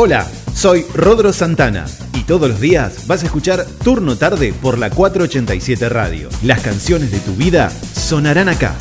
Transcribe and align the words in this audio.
Hola, 0.00 0.30
soy 0.54 0.86
Rodro 0.94 1.32
Santana 1.32 1.84
y 2.14 2.22
todos 2.22 2.48
los 2.48 2.60
días 2.60 3.08
vas 3.08 3.24
a 3.24 3.26
escuchar 3.26 3.66
Turno 3.82 4.16
Tarde 4.16 4.52
por 4.52 4.78
la 4.78 4.90
487 4.90 5.88
Radio. 5.88 6.28
Las 6.44 6.60
canciones 6.60 7.10
de 7.10 7.18
tu 7.18 7.34
vida 7.34 7.68
sonarán 7.68 8.48
acá. 8.48 8.76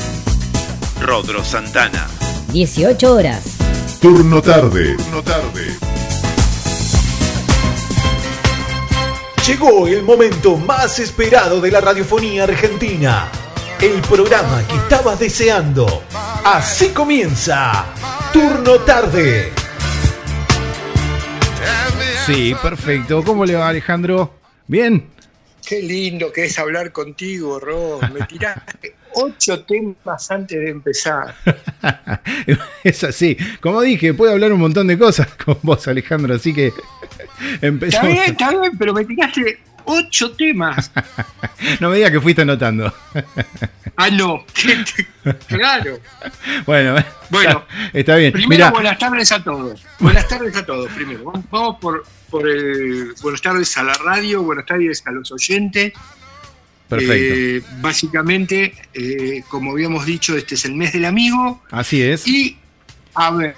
Rodro 1.02 1.44
Santana. 1.44 2.06
18 2.54 3.12
horas. 3.12 3.46
Turno 4.00 4.44
Tarde. 4.44 4.96
Turno 4.96 5.24
Tarde. 5.24 5.76
Llegó 9.48 9.88
el 9.88 10.04
momento 10.04 10.56
más 10.56 11.00
esperado 11.00 11.60
de 11.60 11.72
la 11.72 11.82
radiofonía 11.82 12.44
argentina. 12.44 13.32
El 13.82 14.02
programa 14.02 14.62
que 14.68 14.76
estabas 14.76 15.20
deseando. 15.20 16.04
Así 16.44 16.90
comienza. 16.90 17.86
Turno 18.32 18.74
Tarde. 18.82 19.52
Sí, 22.28 22.54
perfecto. 22.62 23.24
¿Cómo 23.24 23.46
le 23.46 23.56
va 23.56 23.70
Alejandro? 23.70 24.34
¿Bien? 24.68 25.06
Qué 25.66 25.82
lindo 25.82 26.30
que 26.30 26.44
es 26.44 26.60
hablar 26.60 26.92
contigo, 26.92 27.58
Ron. 27.58 28.02
Me 28.14 28.26
tiraste 28.26 28.96
ocho 29.14 29.64
temas 29.64 30.30
antes 30.30 30.60
de 30.60 30.70
empezar. 30.70 31.34
es 32.84 33.04
así. 33.06 33.38
Como 33.62 33.82
dije, 33.82 34.14
puedo 34.14 34.34
hablar 34.34 34.52
un 34.52 34.60
montón 34.60 34.88
de 34.88 34.98
cosas 34.98 35.28
con 35.46 35.58
vos, 35.62 35.88
Alejandro, 35.88 36.36
así 36.36 36.54
que 36.54 36.74
empezamos. 37.62 38.10
Está 38.10 38.24
bien, 38.24 38.32
está 38.32 38.60
bien, 38.60 38.78
pero 38.78 38.94
me 38.94 39.06
tiraste 39.06 39.60
ocho 39.88 40.32
temas. 40.32 40.92
no 41.80 41.90
me 41.90 41.98
digas 41.98 42.12
que 42.12 42.22
fuiste 42.22 42.42
anotando. 42.44 42.94
ah, 43.96 44.10
no. 44.10 44.46
claro. 45.48 46.00
Bueno, 46.66 46.96
bueno 47.30 47.66
está, 47.70 47.98
está 47.98 48.16
bien. 48.18 48.34
Primero, 48.34 48.66
Mirá. 48.66 48.72
buenas 48.72 49.00
tardes 49.00 49.32
a 49.32 49.44
todos. 49.44 49.84
Buenas 50.00 50.28
tardes 50.28 50.56
a 50.56 50.66
todos, 50.66 50.92
primero. 50.92 51.32
Vamos 51.50 51.78
por, 51.80 52.06
por 52.30 52.48
el. 52.48 53.14
Buenas 53.22 53.42
tardes 53.42 53.76
a 53.78 53.84
la 53.84 53.94
radio, 53.94 54.44
buenas 54.44 54.66
tardes 54.66 55.04
a 55.06 55.12
los 55.12 55.32
oyentes. 55.32 55.94
Perfecto. 56.90 57.14
Eh, 57.16 57.64
básicamente, 57.82 58.74
eh, 58.94 59.44
como 59.50 59.72
habíamos 59.72 60.06
dicho, 60.06 60.38
este 60.38 60.56
es 60.56 60.66
el 60.66 60.76
mes 60.76 60.94
del 60.94 61.06
amigo. 61.06 61.62
Así 61.72 62.02
es. 62.02 62.28
Y, 62.28 62.58
a 63.16 63.32
ver, 63.32 63.56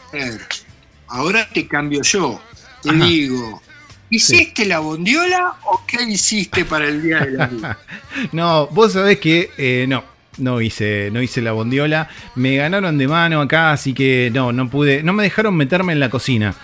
ahora 1.07 1.47
te 1.53 1.67
cambio 1.67 2.01
yo. 2.01 2.41
Te 2.81 2.89
Ajá. 2.89 3.05
digo, 3.05 3.61
¿hiciste 4.09 4.65
la 4.65 4.79
bondiola 4.79 5.55
o 5.65 5.83
qué 5.85 6.03
hiciste 6.03 6.65
para 6.65 6.87
el 6.87 7.01
día 7.01 7.19
del 7.19 7.41
amigo? 7.41 7.67
no, 8.31 8.67
vos 8.67 8.93
sabés 8.93 9.19
que 9.19 9.51
eh, 9.57 9.85
no. 9.87 10.03
No 10.37 10.61
hice, 10.61 11.09
no 11.11 11.21
hice 11.21 11.41
la 11.41 11.51
bondiola. 11.51 12.07
Me 12.35 12.55
ganaron 12.55 12.97
de 12.97 13.09
mano 13.09 13.41
acá, 13.41 13.73
así 13.73 13.93
que 13.93 14.31
no, 14.33 14.53
no 14.53 14.69
pude. 14.69 15.03
No 15.03 15.11
me 15.11 15.23
dejaron 15.23 15.53
meterme 15.53 15.91
en 15.91 15.99
la 15.99 16.09
cocina. 16.09 16.55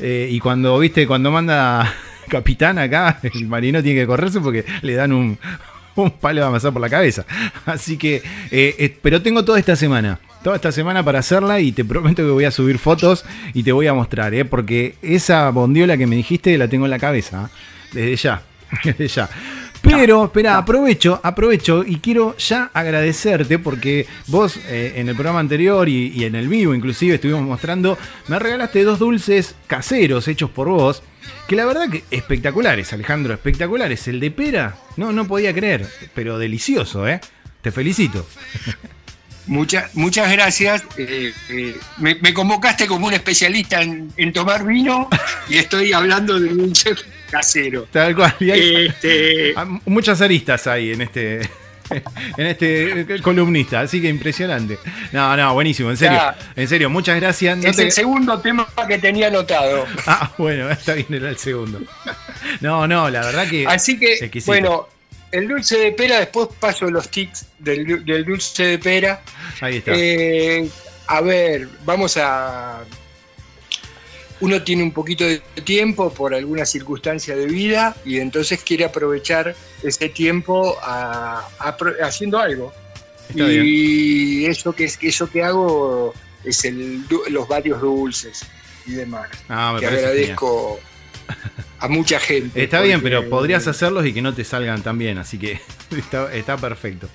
Eh, 0.00 0.28
y 0.30 0.40
cuando, 0.40 0.76
viste, 0.78 1.06
cuando 1.06 1.30
manda 1.30 1.94
capitán 2.28 2.78
acá, 2.78 3.20
el 3.22 3.46
marino 3.46 3.82
tiene 3.82 4.00
que 4.00 4.06
correrse 4.06 4.40
porque 4.40 4.64
le 4.82 4.94
dan 4.94 5.12
un, 5.12 5.38
un 5.96 6.10
palo 6.10 6.40
de 6.40 6.46
amasar 6.46 6.72
por 6.72 6.82
la 6.82 6.90
cabeza. 6.90 7.24
Así 7.66 7.96
que, 7.96 8.16
eh, 8.50 8.74
eh, 8.78 8.98
pero 9.00 9.22
tengo 9.22 9.44
toda 9.44 9.58
esta 9.58 9.76
semana. 9.76 10.18
Toda 10.44 10.56
esta 10.56 10.72
semana 10.72 11.02
para 11.02 11.20
hacerla 11.20 11.58
y 11.60 11.72
te 11.72 11.86
prometo 11.86 12.22
que 12.22 12.28
voy 12.28 12.44
a 12.44 12.50
subir 12.50 12.78
fotos 12.78 13.24
y 13.54 13.62
te 13.62 13.72
voy 13.72 13.86
a 13.86 13.94
mostrar, 13.94 14.34
¿eh? 14.34 14.44
porque 14.44 14.94
esa 15.00 15.48
bondiola 15.48 15.96
que 15.96 16.06
me 16.06 16.16
dijiste 16.16 16.58
la 16.58 16.68
tengo 16.68 16.84
en 16.84 16.90
la 16.90 16.98
cabeza, 16.98 17.48
¿eh? 17.50 17.90
desde 17.94 18.16
ya, 18.16 18.42
desde 18.84 19.08
ya. 19.08 19.30
Pero, 19.80 20.26
espera, 20.26 20.58
aprovecho, 20.58 21.18
aprovecho 21.22 21.82
y 21.82 21.96
quiero 21.96 22.36
ya 22.36 22.70
agradecerte 22.74 23.58
porque 23.58 24.06
vos 24.26 24.58
eh, 24.68 24.92
en 24.96 25.08
el 25.08 25.14
programa 25.14 25.40
anterior 25.40 25.88
y, 25.88 26.08
y 26.08 26.24
en 26.24 26.34
el 26.34 26.48
vivo 26.48 26.74
inclusive 26.74 27.14
estuvimos 27.14 27.40
mostrando, 27.40 27.96
me 28.28 28.38
regalaste 28.38 28.84
dos 28.84 28.98
dulces 28.98 29.54
caseros 29.66 30.28
hechos 30.28 30.50
por 30.50 30.68
vos, 30.68 31.02
que 31.48 31.56
la 31.56 31.64
verdad 31.64 31.88
que 31.88 32.04
espectaculares, 32.10 32.92
Alejandro, 32.92 33.32
espectaculares. 33.32 34.06
El 34.08 34.20
de 34.20 34.30
pera, 34.30 34.76
no, 34.98 35.10
no 35.10 35.26
podía 35.26 35.54
creer, 35.54 35.86
pero 36.14 36.38
delicioso, 36.38 37.08
¿eh? 37.08 37.18
Te 37.62 37.72
felicito. 37.72 38.26
Muchas, 39.46 39.94
muchas 39.94 40.30
gracias. 40.32 40.82
Eh, 40.96 41.32
eh, 41.50 41.76
me, 41.98 42.14
me 42.16 42.32
convocaste 42.32 42.86
como 42.86 43.06
un 43.08 43.14
especialista 43.14 43.82
en, 43.82 44.10
en 44.16 44.32
tomar 44.32 44.64
vino 44.64 45.08
y 45.48 45.56
estoy 45.58 45.92
hablando 45.92 46.38
de 46.40 46.48
un 46.48 46.72
chef 46.72 47.00
casero. 47.30 47.86
Tal 47.90 48.14
cual. 48.14 48.34
Y 48.40 48.50
hay- 48.50 48.86
Este, 48.86 49.54
Muchas 49.86 50.20
aristas 50.20 50.66
hay 50.66 50.92
en 50.92 51.02
este 51.02 51.40
en 52.38 52.46
este 52.46 53.20
columnista, 53.20 53.80
así 53.80 54.00
que 54.00 54.08
impresionante. 54.08 54.78
No, 55.12 55.36
no, 55.36 55.52
buenísimo, 55.52 55.90
en 55.90 55.98
serio. 55.98 56.16
Ya. 56.16 56.36
En 56.56 56.66
serio, 56.66 56.88
muchas 56.88 57.20
gracias. 57.20 57.58
No 57.58 57.68
es 57.68 57.76
te- 57.76 57.82
el 57.82 57.92
segundo 57.92 58.38
tema 58.40 58.66
que 58.88 58.96
tenía 58.98 59.26
anotado. 59.28 59.84
Ah, 60.06 60.32
bueno, 60.38 60.70
está 60.70 60.94
bien, 60.94 61.06
era 61.10 61.28
el 61.28 61.36
segundo. 61.36 61.82
No, 62.62 62.86
no, 62.86 63.10
la 63.10 63.20
verdad 63.20 63.46
que. 63.46 63.66
Así 63.66 63.98
que, 63.98 64.30
bueno, 64.46 64.88
el 65.34 65.48
dulce 65.48 65.78
de 65.78 65.92
pera, 65.92 66.18
después 66.20 66.48
paso 66.60 66.90
los 66.90 67.08
tics 67.10 67.46
del, 67.58 67.86
du- 67.86 68.04
del 68.04 68.24
dulce 68.24 68.62
de 68.64 68.78
pera. 68.78 69.22
Ahí 69.60 69.76
está. 69.78 69.92
Eh, 69.94 70.68
a 71.06 71.20
ver, 71.20 71.68
vamos 71.84 72.16
a. 72.16 72.82
Uno 74.40 74.62
tiene 74.62 74.82
un 74.82 74.92
poquito 74.92 75.24
de 75.24 75.38
tiempo 75.64 76.12
por 76.12 76.34
alguna 76.34 76.66
circunstancia 76.66 77.34
de 77.36 77.46
vida 77.46 77.96
y 78.04 78.18
entonces 78.18 78.62
quiere 78.62 78.84
aprovechar 78.84 79.54
ese 79.82 80.08
tiempo 80.08 80.76
a- 80.82 81.48
a 81.58 81.76
pro- 81.76 81.94
haciendo 82.02 82.38
algo. 82.38 82.72
Está 83.30 83.46
bien. 83.46 83.62
y 83.64 84.44
eso 84.46 84.74
que, 84.74 84.84
es- 84.84 84.98
eso 85.00 85.30
que 85.30 85.42
hago 85.42 86.12
es 86.44 86.64
el, 86.64 87.04
los 87.30 87.48
varios 87.48 87.80
dulces 87.80 88.44
y 88.86 88.92
demás. 88.92 89.28
Ah, 89.48 89.72
me 89.74 89.80
que 89.80 89.86
agradezco 89.86 90.78
a 91.84 91.88
mucha 91.88 92.18
gente. 92.18 92.62
Está 92.62 92.80
bien, 92.80 93.02
pero 93.02 93.28
podrías 93.28 93.66
hacerlos 93.68 94.06
y 94.06 94.14
que 94.14 94.22
no 94.22 94.32
te 94.32 94.42
salgan 94.42 94.82
tan 94.82 94.96
bien, 94.96 95.18
así 95.18 95.38
que 95.38 95.60
está, 95.96 96.32
está 96.32 96.56
perfecto. 96.56 97.08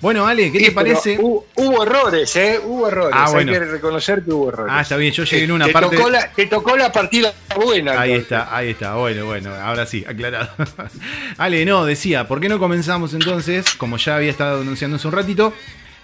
Bueno, 0.00 0.24
Ale, 0.26 0.52
¿qué 0.52 0.60
Sí, 0.60 0.64
te 0.66 0.70
parece? 0.72 1.18
Hubo, 1.18 1.46
hubo 1.56 1.82
errores, 1.82 2.36
¿eh? 2.36 2.60
Hubo 2.62 2.86
errores. 2.86 3.16
Ah, 3.18 3.30
bueno. 3.30 3.50
Hay 3.52 3.58
que 3.58 3.64
reconocer 3.64 4.22
que 4.22 4.30
hubo 4.30 4.50
errores. 4.50 4.72
Ah, 4.74 4.82
está 4.82 4.96
bien, 4.96 5.12
yo 5.12 5.24
llegué 5.24 5.44
en 5.44 5.50
una 5.50 5.66
te 5.66 5.72
parte. 5.72 5.96
Tocó 5.96 6.10
la, 6.10 6.30
te 6.30 6.46
tocó 6.46 6.76
la 6.76 6.92
partida 6.92 7.34
buena. 7.56 8.00
Ahí 8.00 8.12
entonces. 8.12 8.38
está, 8.38 8.56
ahí 8.56 8.70
está. 8.70 8.94
Bueno, 8.94 9.26
bueno, 9.26 9.52
ahora 9.52 9.84
sí, 9.84 10.04
aclarado. 10.06 10.48
Ale, 11.36 11.64
no, 11.64 11.84
decía, 11.84 12.28
¿por 12.28 12.40
qué 12.40 12.48
no 12.48 12.60
comenzamos 12.60 13.14
entonces, 13.14 13.74
como 13.74 13.96
ya 13.96 14.14
había 14.14 14.30
estado 14.30 14.60
anunciando 14.60 14.96
hace 14.96 15.08
un 15.08 15.12
ratito, 15.12 15.52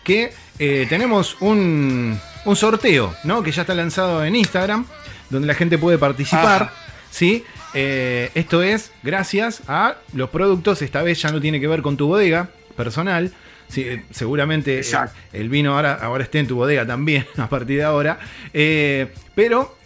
que 0.03 0.32
eh, 0.59 0.87
tenemos 0.88 1.37
un, 1.38 2.19
un 2.44 2.56
sorteo, 2.56 3.15
¿no? 3.22 3.44
Que 3.44 3.53
ya 3.53 3.62
está 3.62 3.75
lanzado 3.75 4.25
en 4.25 4.34
Instagram, 4.34 4.84
donde 5.28 5.47
la 5.47 5.54
gente 5.54 5.78
puede 5.78 5.97
participar, 5.97 6.62
Ajá. 6.62 6.72
¿sí? 7.12 7.44
Eh, 7.75 8.31
esto 8.34 8.62
es 8.62 8.92
gracias 9.03 9.62
a 9.69 9.97
los 10.12 10.31
productos, 10.31 10.82
esta 10.82 11.03
vez 11.03 11.22
ya 11.22 11.31
no 11.31 11.41
tiene 11.41 11.60
que 11.60 11.69
ver 11.69 11.82
con 11.82 11.97
tu 11.97 12.08
bodega 12.08 12.48
personal. 12.76 13.32
Sí, 13.69 13.82
eh, 13.82 14.03
seguramente 14.10 14.81
eh, 14.81 14.84
el 15.32 15.48
vino 15.48 15.76
ahora, 15.76 15.94
ahora 15.94 16.25
esté 16.25 16.41
en 16.41 16.48
tu 16.48 16.56
bodega 16.56 16.84
también 16.84 17.26
a 17.36 17.48
partir 17.48 17.76
de 17.78 17.84
ahora. 17.84 18.19
Eh, 18.53 19.06
pero 19.34 19.76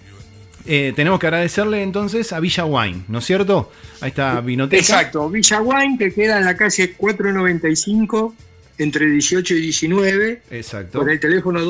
eh, 0.66 0.94
tenemos 0.96 1.20
que 1.20 1.26
agradecerle 1.26 1.82
entonces 1.82 2.32
a 2.32 2.40
Villa 2.40 2.64
Wine, 2.64 3.02
¿no 3.08 3.18
es 3.18 3.26
cierto? 3.26 3.70
A 4.00 4.08
esta 4.08 4.40
vinoteca. 4.40 4.80
Exacto. 4.80 5.28
Villa 5.28 5.60
Wine, 5.60 5.98
que 5.98 6.12
queda 6.12 6.38
en 6.38 6.46
la 6.46 6.56
calle 6.56 6.94
495, 6.94 8.34
entre 8.78 9.06
18 9.06 9.54
y 9.54 9.60
19, 9.60 10.42
Exacto. 10.50 11.00
con 11.00 11.10
el 11.10 11.20
teléfono 11.20 11.60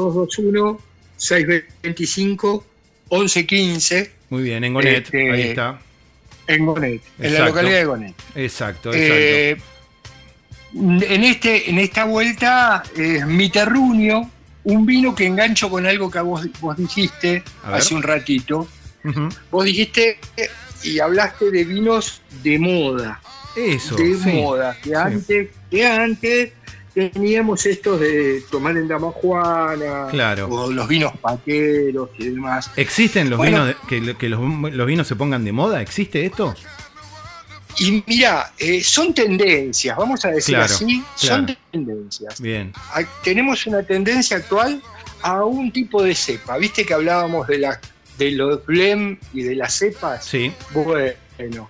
221-625-1115, 3.10 4.10
Muy 4.30 4.42
bien, 4.44 4.62
en 4.64 4.74
Gonet, 4.74 5.04
Este, 5.04 5.30
ahí 5.30 5.42
está. 5.42 5.80
En 6.46 6.66
Gonet, 6.66 7.02
en 7.18 7.22
la 7.22 7.28
Exacto. 7.28 7.44
localidad 7.46 7.78
de 7.78 7.84
Gonet. 7.84 8.14
Exacto, 8.34 8.92
exacto. 8.92 9.14
Eh, 9.16 9.56
en, 10.74 11.24
este, 11.24 11.70
en 11.70 11.78
esta 11.78 12.04
vuelta 12.04 12.82
es 12.96 13.26
mi 13.26 13.48
terruño, 13.48 14.30
un 14.64 14.86
vino 14.86 15.14
que 15.14 15.26
engancho 15.26 15.70
con 15.70 15.86
algo 15.86 16.10
que 16.10 16.20
vos, 16.20 16.46
vos 16.60 16.76
dijiste 16.76 17.42
hace 17.64 17.94
un 17.94 18.02
ratito. 18.02 18.66
Vos 19.50 19.64
dijiste 19.66 20.18
y 20.82 20.98
hablaste 20.98 21.50
de 21.50 21.64
vinos 21.64 22.22
de 22.42 22.58
moda, 22.58 23.20
Eso, 23.54 23.96
de 23.96 24.16
sí. 24.16 24.32
moda, 24.32 24.76
que 24.82 24.94
antes, 24.94 25.48
que 25.70 25.86
antes 25.86 26.52
teníamos 26.94 27.66
estos 27.66 28.00
de 28.00 28.42
tomar 28.50 28.76
en 28.76 28.86
Damajuana, 28.88 30.06
Claro. 30.10 30.48
o 30.48 30.70
los 30.70 30.86
vinos 30.88 31.12
paqueros 31.20 32.10
y 32.18 32.28
demás. 32.30 32.70
¿Existen 32.76 33.30
los 33.30 33.36
Bueno. 33.38 33.64
vinos 33.64 33.68
de- 33.68 33.86
que, 33.88 34.16
que 34.16 34.28
los, 34.28 34.40
los 34.72 34.86
vinos 34.86 35.06
se 35.06 35.16
pongan 35.16 35.44
de 35.44 35.52
moda? 35.52 35.82
¿Existe 35.82 36.24
esto? 36.24 36.54
Y 37.80 38.04
mira, 38.06 38.52
eh, 38.58 38.84
son 38.84 39.12
tendencias, 39.12 39.96
vamos 39.96 40.24
a 40.24 40.28
decir 40.28 40.54
Claro, 40.54 40.72
así, 40.72 41.02
son 41.16 41.56
tendencias. 41.72 42.40
Bien. 42.40 42.72
tenemos 43.24 43.66
una 43.66 43.82
tendencia 43.82 44.36
actual 44.36 44.80
a 45.22 45.44
un 45.44 45.72
tipo 45.72 46.02
de 46.02 46.14
cepa. 46.14 46.56
¿Viste 46.58 46.86
que 46.86 46.94
hablábamos 46.94 47.48
de, 47.48 47.58
la, 47.58 47.80
de 48.16 48.30
los 48.30 48.64
blem 48.64 49.18
y 49.32 49.42
de 49.42 49.56
las 49.56 49.74
cepas? 49.74 50.24
Sí, 50.24 50.52
Bueno, 50.72 51.68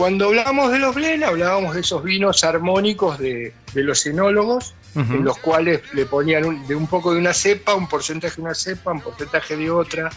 cuando 0.00 0.28
hablábamos 0.28 0.72
de 0.72 0.78
los 0.78 0.94
blend, 0.94 1.22
hablábamos 1.24 1.74
de 1.74 1.82
esos 1.82 2.02
vinos 2.02 2.42
armónicos 2.42 3.18
de, 3.18 3.52
de 3.74 3.82
los 3.82 4.06
enólogos, 4.06 4.74
en 4.96 5.22
los 5.24 5.36
cuales 5.36 5.82
le 5.92 6.06
ponían 6.06 6.46
un, 6.46 6.66
de 6.66 6.74
un 6.74 6.86
poco 6.86 7.12
de 7.12 7.18
una 7.18 7.34
cepa, 7.34 7.74
un 7.74 7.86
porcentaje 7.86 8.36
de 8.36 8.42
una 8.42 8.54
cepa, 8.54 8.92
un 8.92 9.02
porcentaje 9.02 9.58
de 9.58 9.70
otra, 9.70 10.08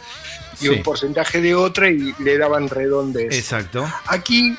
y 0.53 0.67
Sí. 0.67 0.69
un 0.69 0.83
porcentaje 0.83 1.41
de 1.41 1.53
otra 1.53 1.89
y 1.89 2.15
le 2.19 2.37
daban 2.37 2.69
redondez. 2.69 3.35
Exacto. 3.37 3.85
Aquí, 4.07 4.57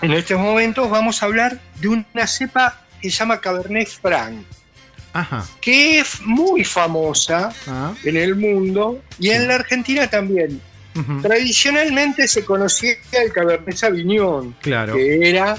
en 0.00 0.12
estos 0.12 0.38
momentos, 0.38 0.88
vamos 0.88 1.24
a 1.24 1.26
hablar 1.26 1.60
de 1.80 1.88
una 1.88 2.26
cepa 2.28 2.80
que 3.02 3.10
se 3.10 3.16
llama 3.16 3.40
Cabernet 3.40 3.88
Franc, 3.88 4.44
Ajá. 5.12 5.44
que 5.60 5.98
es 5.98 6.20
muy 6.20 6.62
famosa 6.62 7.52
Ah, 7.66 7.92
en 8.04 8.16
el 8.16 8.36
mundo 8.36 9.02
y 9.18 9.30
en 9.30 9.48
la 9.48 9.56
Argentina 9.56 10.08
también. 10.08 10.60
Tradicionalmente 11.22 12.26
se 12.28 12.44
conocía 12.44 12.94
el 13.12 13.32
Cabernet 13.32 13.76
Sauvignon, 13.76 14.54
Claro. 14.60 14.94
que 14.94 15.28
era 15.30 15.56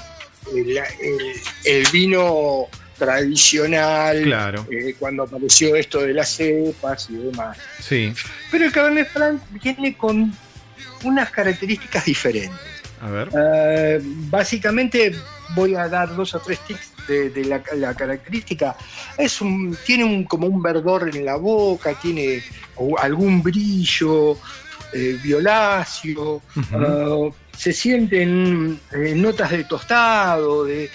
el, 0.56 0.78
el- 0.78 1.42
el 1.66 1.88
vino 1.92 2.68
tradicional 2.98 4.22
Claro. 4.24 4.68
eh, 4.72 4.96
cuando 5.00 5.24
apareció 5.24 5.76
esto 5.76 6.02
de 6.02 6.14
las 6.14 6.30
cepas 6.36 7.08
y 7.10 7.16
demás. 7.16 7.58
Sí. 7.80 8.14
Pero 8.52 8.66
el 8.66 8.72
Cabernet 8.72 9.10
Franc 9.12 9.42
viene 9.62 9.96
con 9.98 10.34
unas 11.04 11.30
características 11.32 12.06
diferentes. 12.06 12.60
A 13.02 13.10
ver. 13.10 13.30
Eh, 13.36 14.00
básicamente 14.04 15.14
voy 15.56 15.74
a 15.76 15.88
dar 15.88 16.16
dos 16.16 16.36
o 16.36 16.40
tres 16.40 16.60
tips 16.60 16.92
de, 17.08 17.30
de 17.32 17.46
la, 17.46 17.64
la 17.76 17.96
característica. 17.96 18.76
Es 19.18 19.42
un, 19.42 19.76
tiene 19.86 20.04
un, 20.04 20.24
como 20.26 20.46
un 20.48 20.62
verdor 20.62 21.10
en 21.12 21.26
la 21.26 21.36
boca, 21.38 21.96
tiene 22.00 22.44
algún 23.00 23.42
brillo 23.42 24.38
eh, 24.94 25.18
violáceo, 25.24 26.42
eh, 26.58 27.32
se 27.58 27.74
sienten 27.74 28.80
eh, 28.92 29.14
notas 29.16 29.52
de 29.52 29.64
tostado, 29.66 30.66
de, 30.66 30.86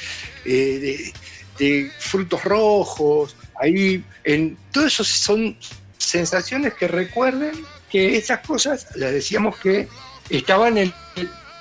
eh, 0.45 0.79
de- 0.79 1.13
de 1.59 1.91
frutos 1.99 2.45
rojos. 2.45 3.35
Ahí, 3.61 4.05
en, 4.25 4.57
todo 4.73 4.87
eso 4.87 5.03
son 5.05 5.57
sensaciones 5.97 6.75
que 6.75 6.87
recuerden 6.89 7.53
que 7.91 8.17
esas 8.17 8.41
cosas, 8.41 8.89
las 8.97 9.13
decíamos 9.13 9.57
que 9.57 9.89
estaban 10.29 10.77
en, 10.77 10.93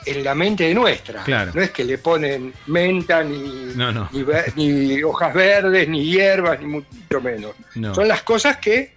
en 0.05 0.23
la 0.23 0.35
mente 0.35 0.65
de 0.65 0.73
nuestra. 0.73 1.23
Claro. 1.23 1.51
No 1.55 1.61
es 1.61 1.71
que 1.71 1.83
le 1.85 1.97
ponen 1.97 2.53
menta 2.67 3.23
ni, 3.23 3.71
No, 3.75 3.91
no. 3.93 4.09
ni, 4.11 4.65
ni 4.67 5.03
hojas 5.03 5.33
verdes, 5.33 5.87
ni 5.87 6.05
hierbas, 6.11 6.59
ni 6.59 6.65
mucho 6.65 7.21
menos. 7.23 7.53
No. 7.75 7.95
Son 7.95 8.07
las 8.07 8.23
cosas 8.23 8.57
que, 8.57 8.93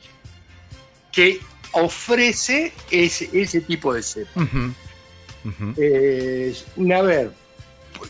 que 1.12 1.38
ofrece 1.72 2.72
ese, 2.90 3.28
ese 3.32 3.60
tipo 3.60 3.92
de 3.94 4.02
cepa. 4.02 4.40
Ujú. 4.42 5.74
Eh, 5.76 6.54
a 6.94 7.02
ver, 7.02 7.30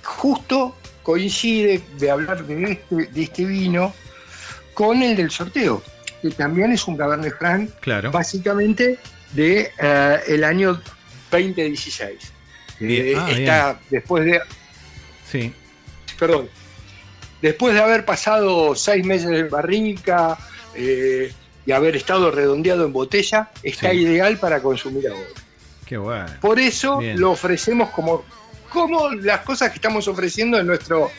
justo 0.03 0.77
coincide 1.03 1.81
de 1.99 2.11
hablar 2.11 2.45
de 2.47 2.73
este, 2.73 2.95
de 3.07 3.23
este 3.23 3.45
vino 3.45 3.95
con 4.75 5.03
el 5.03 5.17
del 5.17 5.31
sorteo, 5.31 5.83
que 6.23 6.31
también 6.31 6.73
es 6.73 6.87
un 6.87 6.97
Cabernet 6.97 7.37
Franc, 7.39 7.71
Claro. 7.81 8.11
básicamente 8.11 8.99
de 9.33 9.71
eh, 9.79 10.19
el 10.29 10.45
año 10.45 10.81
2016. 11.31 12.33
Bien. 12.81 13.07
Eh, 13.07 13.15
Ah, 13.17 13.31
está 13.31 13.81
después 13.91 14.25
de, 14.25 14.41
Sí. 15.31 15.53
perdón, 16.19 16.49
después 17.43 17.75
de 17.75 17.81
haber 17.81 18.05
pasado 18.05 18.75
seis 18.75 19.05
meses 19.05 19.31
en 19.31 19.51
barrica 19.51 20.39
eh, 20.75 21.33
y 21.69 21.73
haber 21.73 21.97
estado 21.97 22.31
redondeado 22.31 22.87
en 22.87 22.95
botella, 22.95 23.51
está 23.63 23.91
Sí. 23.91 23.99
ideal 23.99 24.39
para 24.39 24.63
consumir 24.63 25.07
ahora. 25.07 25.29
Qué 25.85 25.99
bueno. 25.99 26.25
Por 26.41 26.59
eso 26.59 26.97
Bien. 26.97 27.21
lo 27.21 27.33
ofrecemos 27.33 27.91
como, 27.91 28.25
como 28.71 29.11
las 29.11 29.41
cosas 29.41 29.69
que 29.69 29.75
estamos 29.75 30.09
ofreciendo 30.09 30.59
en 30.59 30.67
nuestro, 30.67 31.11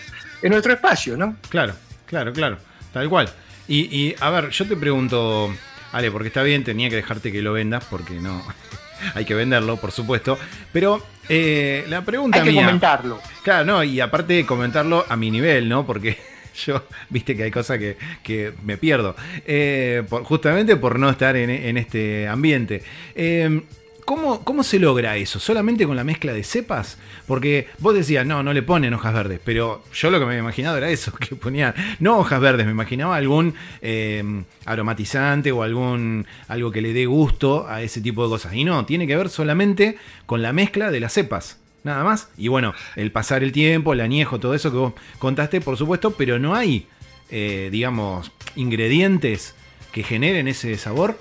en 0.42 0.50
nuestro 0.52 0.74
espacio, 0.74 1.16
¿no? 1.16 1.36
Claro, 1.50 1.76
claro, 2.08 2.34
claro. 2.34 2.58
Tal 2.92 3.08
cual. 3.10 3.30
Y, 3.68 3.82
y, 3.96 4.16
a 4.20 4.32
ver, 4.32 4.50
yo 4.50 4.68
te 4.68 4.76
pregunto, 4.76 5.54
Ale, 5.92 6.10
porque 6.10 6.30
está 6.30 6.42
bien, 6.42 6.64
tenía 6.64 6.90
que 6.90 6.96
dejarte 6.96 7.32
que 7.32 7.44
lo 7.44 7.54
vendas, 7.54 7.84
porque 7.88 8.16
no. 8.16 8.44
Hay 9.14 9.26
que 9.26 9.36
venderlo, 9.36 9.78
por 9.78 9.92
supuesto. 9.92 10.36
Pero 10.74 11.06
eh, 11.30 11.86
la 11.90 12.02
pregunta 12.02 12.40
Hay 12.40 12.46
que 12.46 12.52
mía. 12.54 12.66
comentarlo. 12.66 13.22
Claro, 13.44 13.66
no, 13.66 13.84
y 13.84 14.00
aparte 14.02 14.34
de 14.34 14.46
comentarlo 14.48 15.06
a 15.08 15.16
mi 15.16 15.30
nivel, 15.30 15.70
¿no? 15.70 15.86
Porque 15.86 16.18
yo, 16.66 16.84
viste 17.10 17.36
que 17.36 17.44
hay 17.44 17.52
cosas 17.52 17.78
que, 17.78 17.98
que 18.24 18.54
me 18.64 18.78
pierdo. 18.78 19.16
Eh, 19.46 20.04
justamente 20.24 20.76
por 20.76 21.00
no 21.00 21.10
estar 21.10 21.36
en, 21.36 21.50
en 21.50 21.78
este 21.78 22.28
ambiente. 22.28 22.84
Eh, 23.16 23.62
¿cómo, 24.10 24.44
¿Cómo 24.44 24.64
se 24.64 24.80
logra 24.80 25.18
eso? 25.18 25.40
¿Solamente 25.40 25.86
con 25.86 25.96
la 25.96 26.04
mezcla 26.04 26.34
de 26.34 26.44
cepas? 26.44 26.98
Porque 27.28 27.68
vos 27.78 27.94
decías, 27.94 28.26
no, 28.26 28.42
no 28.42 28.54
le 28.54 28.64
ponen 28.64 28.92
hojas 28.96 29.14
verdes, 29.14 29.40
pero 29.46 29.84
yo 29.94 30.10
lo 30.10 30.18
que 30.18 30.26
me 30.26 30.32
había 30.32 30.40
imaginado 30.40 30.78
era 30.78 30.90
eso, 30.90 31.14
que 31.20 31.36
ponían, 31.36 31.76
no 32.00 32.18
hojas 32.18 32.42
verdes, 32.42 32.66
me 32.66 32.72
imaginaba 32.72 33.16
algún 33.18 33.54
eh, 33.84 34.24
aromatizante 34.66 35.52
o 35.52 35.62
algún 35.62 36.26
algo 36.48 36.72
que 36.72 36.82
le 36.82 36.92
dé 36.92 37.06
gusto 37.06 37.68
a 37.70 37.84
ese 37.84 38.02
tipo 38.02 38.24
de 38.24 38.30
cosas. 38.30 38.56
Y 38.56 38.64
no, 38.64 38.84
tiene 38.84 39.06
que 39.06 39.16
ver 39.16 39.30
solamente 39.30 39.98
con 40.26 40.42
la 40.42 40.54
mezcla 40.54 40.90
de 40.90 41.00
las 41.02 41.14
cepas. 41.14 41.60
Nada 41.84 42.04
más. 42.04 42.30
Y 42.38 42.48
bueno, 42.50 42.74
el 42.96 43.12
pasar 43.12 43.44
el 43.44 43.52
tiempo, 43.52 43.94
el 43.94 44.02
añejo, 44.02 44.40
todo 44.40 44.54
eso 44.54 44.72
que 44.72 44.78
vos 44.78 44.94
contaste, 45.20 45.62
por 45.62 45.78
supuesto, 45.78 46.12
pero 46.12 46.38
no 46.40 46.56
hay, 46.56 46.88
eh, 47.30 47.70
digamos, 47.72 48.32
ingredientes 48.56 49.56
que 49.92 50.04
generen 50.04 50.48
ese 50.48 50.78
sabor. 50.78 51.18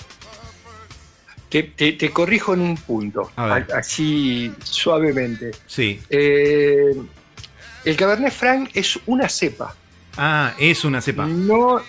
Te, 1.48 1.62
te- 1.62 1.92
te 1.92 2.10
corrijo 2.10 2.52
en 2.52 2.60
un 2.60 2.76
punto, 2.76 3.30
así 3.36 4.52
suavemente. 4.62 5.52
Sí. 5.66 5.98
Eh, 6.10 6.92
el 7.86 7.96
Cabernet 7.96 8.32
Franc 8.32 8.70
es 8.74 8.98
una 9.06 9.28
cepa, 9.30 9.74
Ah, 10.18 10.52
es 10.58 10.84
una 10.84 11.00
cepa. 11.00 11.26
no 11.26 11.80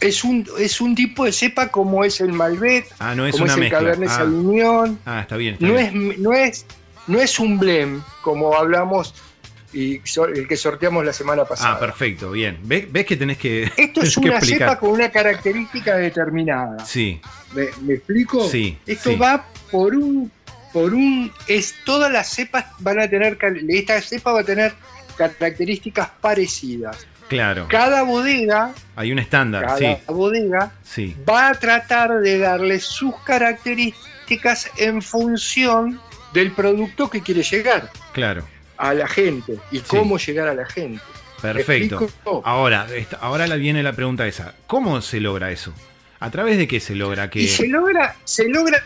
es 0.00 0.24
un, 0.24 0.44
es 0.58 0.80
un 0.80 0.96
tipo 0.96 1.24
de 1.24 1.30
cepa 1.32 1.68
como 1.68 2.02
es 2.04 2.20
el 2.20 2.32
Malbec, 2.32 2.88
Ah, 2.98 3.14
no 3.14 3.24
es 3.24 3.32
como 3.32 3.44
una 3.44 3.52
es 3.52 3.56
el 3.56 3.60
mezcla. 3.60 3.78
Cabernet 3.78 4.08
Ah, 4.08 4.16
Sauvignon. 4.16 4.98
ah, 5.06 5.20
está 5.20 5.36
bien. 5.36 5.54
está 5.54 5.66
No 5.68 5.74
bien. 5.74 6.10
es, 6.12 6.18
no, 6.18 6.32
es, 6.32 6.66
no 7.06 7.20
es 7.20 7.38
un 7.38 7.58
blem, 7.58 8.02
como 8.22 8.54
hablamos 8.56 9.14
y 9.72 10.00
so- 10.04 10.26
el 10.26 10.46
que 10.46 10.56
sorteamos 10.56 11.04
la 11.04 11.12
semana 11.12 11.44
pasada. 11.44 11.74
Ah, 11.74 11.80
perfecto, 11.80 12.30
bien. 12.32 12.58
¿Ves, 12.64 12.90
ves 12.92 13.06
que 13.06 13.16
tenés 13.16 13.38
que, 13.38 13.70
Esto 13.76 14.02
es 14.02 14.16
una 14.18 14.40
cepa 14.40 14.78
con 14.78 14.90
una 14.90 15.10
característica 15.10 15.96
determinada. 15.96 16.84
Sí, 16.84 17.20
¿Me, 17.54 17.68
me 17.82 17.94
explico? 17.94 18.48
Sí, 18.48 18.76
Esto 18.86 19.10
sí. 19.10 19.16
va 19.16 19.46
por 19.70 19.94
un, 19.94 20.30
por 20.72 20.92
un, 20.94 21.32
es 21.48 21.74
todas 21.84 22.12
las 22.12 22.28
cepas 22.28 22.66
van 22.80 23.00
a 23.00 23.08
tener, 23.08 23.38
esta 23.68 24.00
cepa 24.02 24.32
va 24.32 24.40
a 24.40 24.44
tener 24.44 24.74
características 25.16 26.10
parecidas. 26.20 27.06
claro. 27.28 27.66
Cada 27.68 28.02
bodega, 28.02 28.74
Hay 28.96 29.10
un 29.12 29.18
estándar, 29.18 29.64
cada 29.66 29.78
sí, 29.78 29.96
bodega 30.08 30.72
sí. 30.82 31.16
va 31.28 31.48
a 31.48 31.54
tratar 31.54 32.20
de 32.20 32.38
darle 32.38 32.78
sus 32.80 33.14
características 33.24 34.70
en 34.76 35.00
función 35.02 36.00
del 36.32 36.52
producto 36.52 37.08
que 37.10 37.20
quiere 37.20 37.42
llegar 37.42 37.90
Claro. 38.12 38.44
a 38.76 38.94
la 38.94 39.06
gente 39.08 39.58
y 39.70 39.80
cómo 39.80 40.18
llegar 40.18 40.48
a 40.48 40.54
la 40.54 40.66
gente. 40.66 41.02
¿Me 41.42 41.52
Perfecto. 41.54 42.08
Ahora, 42.44 42.86
ahora 43.20 43.46
viene 43.56 43.82
la 43.82 43.92
pregunta 43.92 44.26
esa. 44.28 44.54
¿Cómo 44.68 45.00
se 45.02 45.18
logra 45.20 45.50
eso? 45.50 45.72
¿A 46.20 46.30
través 46.30 46.56
de 46.56 46.68
qué 46.68 46.78
se 46.78 46.94
logra 46.94 47.28
que 47.30 47.40
Y 47.40 47.48
se 47.48 47.66
logra, 47.66 48.14
se 48.22 48.48
logra, 48.48 48.80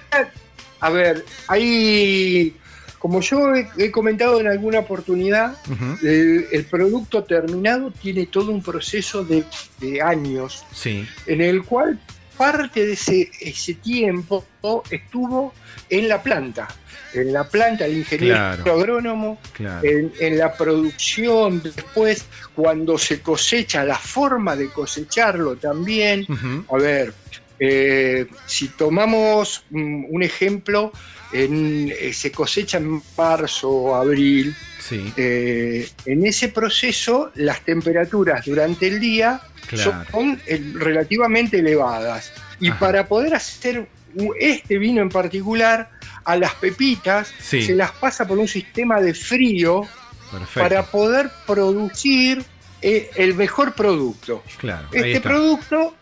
a 0.80 0.88
ver, 0.90 1.22
hay, 1.48 2.54
como 2.98 3.20
yo 3.20 3.54
he, 3.54 3.68
he 3.76 3.90
comentado 3.90 4.40
en 4.40 4.46
alguna 4.46 4.78
oportunidad, 4.80 5.56
el, 6.02 6.46
el 6.50 6.64
producto 6.64 7.24
terminado 7.24 7.90
tiene 7.90 8.24
todo 8.26 8.52
un 8.52 8.62
proceso 8.62 9.22
de, 9.22 9.44
de 9.80 10.00
años 10.00 10.64
Sí, 10.72 11.06
en 11.26 11.42
el 11.42 11.62
cual 11.62 11.98
parte 12.36 12.84
de 12.86 12.92
ese, 12.92 13.30
ese 13.40 13.74
tiempo 13.74 14.44
estuvo 14.90 15.52
en 15.90 16.08
la 16.08 16.22
planta. 16.22 16.68
En 17.14 17.32
la 17.32 17.44
planta, 17.48 17.86
el 17.86 17.96
ingeniero 17.98 18.34
Claro. 18.34 18.72
agrónomo, 18.74 19.38
claro. 19.52 19.88
en, 19.88 20.12
en 20.20 20.36
la 20.38 20.52
producción, 20.54 21.62
después 21.62 22.24
cuando 22.54 22.98
se 22.98 23.20
cosecha, 23.20 23.84
la 23.84 23.96
forma 23.96 24.54
de 24.56 24.68
cosecharlo 24.68 25.56
también. 25.56 26.26
A 26.70 26.76
ver, 26.76 27.14
eh, 27.58 28.26
si 28.46 28.68
tomamos 28.68 29.64
mm, 29.70 30.04
un 30.10 30.22
ejemplo, 30.22 30.92
en- 31.32 31.92
eh, 31.98 32.12
se 32.12 32.30
cosecha 32.30 32.78
en 32.78 33.02
marzo 33.16 33.70
o 33.70 33.94
abril, 33.94 34.54
Sí, 34.80 35.12
eh, 35.16 35.88
en 36.04 36.24
ese 36.26 36.48
proceso 36.48 37.32
las 37.34 37.60
temperaturas 37.62 38.44
durante 38.44 38.86
el 38.86 39.00
día 39.00 39.40
claro. 39.66 40.04
son 40.12 40.40
relativamente 40.74 41.58
elevadas. 41.58 42.32
Y 42.60 42.68
Ajá. 42.70 42.78
para 42.78 43.08
poder 43.08 43.34
hacer 43.34 43.88
este 44.38 44.78
vino 44.78 45.02
en 45.02 45.08
particular, 45.08 45.90
a 46.24 46.36
las 46.36 46.54
pepitas 46.54 47.32
Sí. 47.40 47.62
se 47.62 47.74
las 47.74 47.90
pasa 47.92 48.26
por 48.26 48.38
un 48.38 48.48
sistema 48.48 49.00
de 49.00 49.12
frío 49.14 49.82
Perfecto. 50.30 50.60
para 50.60 50.82
poder 50.86 51.30
producir 51.46 52.44
el 52.80 53.34
mejor 53.34 53.74
producto. 53.74 54.44
Claro, 54.58 54.86
Este 54.92 55.20
producto 55.20 55.96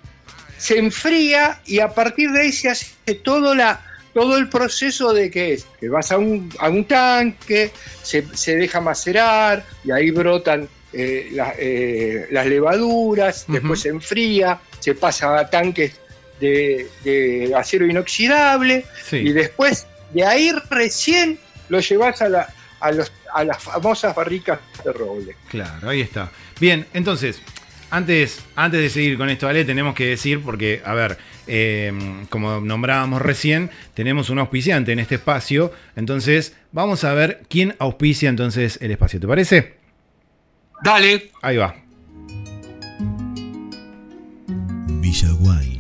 se 0.59 0.79
enfría 0.79 1.61
y 1.67 1.81
a 1.81 1.89
partir 1.89 2.31
de 2.31 2.41
ahí 2.43 2.53
se 2.53 2.71
hace 2.71 3.15
todo, 3.23 3.55
la, 3.55 3.81
todo 4.13 4.37
el 4.39 4.49
proceso 4.49 5.13
de 5.13 5.31
que 5.31 5.55
es, 5.55 5.67
que 5.81 5.89
vas 5.89 6.11
a 6.13 6.19
un, 6.19 6.53
a 6.59 6.69
un 6.69 6.85
tanque, 6.85 7.71
se, 8.03 8.25
se 8.37 8.57
deja 8.57 8.81
macerar 8.81 9.65
y 9.85 9.91
ahí 9.91 10.11
brotan 10.11 10.69
eh, 10.93 11.29
la- 11.33 11.55
eh, 11.59 12.27
las 12.31 12.47
levaduras, 12.47 13.45
después 13.49 13.81
se 13.81 13.89
enfría, 13.89 14.61
se 14.81 14.95
pasa 14.95 15.39
a 15.39 15.51
tanques 15.51 15.93
de, 16.41 16.89
de 17.03 17.53
acero 17.57 17.87
inoxidable 17.87 18.85
Sí. 19.09 19.17
y 19.19 19.33
después 19.33 19.87
de 20.13 20.25
ahí 20.25 20.53
recién 20.71 21.39
lo 21.69 21.81
llevas 21.81 22.23
a, 22.23 22.29
la, 22.29 22.49
a, 22.81 22.93
los, 22.93 23.11
a 23.33 23.43
las 23.45 23.61
famosas 23.63 24.15
barricas 24.15 24.61
de 24.85 24.93
roble. 24.93 25.35
Claro, 25.49 25.89
ahí 25.91 26.01
está. 26.03 26.31
Bien, 26.61 26.87
entonces, 26.93 27.41
antes, 27.95 28.45
antes 28.57 28.81
de 28.81 28.91
seguir 28.91 29.17
con 29.17 29.31
esto, 29.31 29.47
Ale, 29.47 29.65
tenemos 29.65 29.95
que 29.95 30.07
decir, 30.07 30.43
porque, 30.43 30.83
a 30.85 30.95
ver, 30.95 31.17
eh, 31.47 31.93
como 32.29 32.61
nombrábamos 32.61 33.23
recién, 33.23 33.71
tenemos 33.95 34.31
un 34.31 34.41
auspiciante 34.41 34.93
en 34.93 34.99
este 34.99 35.15
espacio, 35.15 35.73
entonces 35.95 36.57
vamos 36.73 37.05
a 37.05 37.15
ver 37.15 37.43
quién 37.49 37.77
auspicia 37.79 38.29
entonces 38.29 38.81
el 38.83 38.91
espacio, 38.91 39.21
¿te 39.21 39.29
parece? 39.29 39.75
Dale, 40.83 41.31
Ahí 41.41 41.57
va. 41.57 41.77
Villa 45.01 45.33
Wine, 45.35 45.79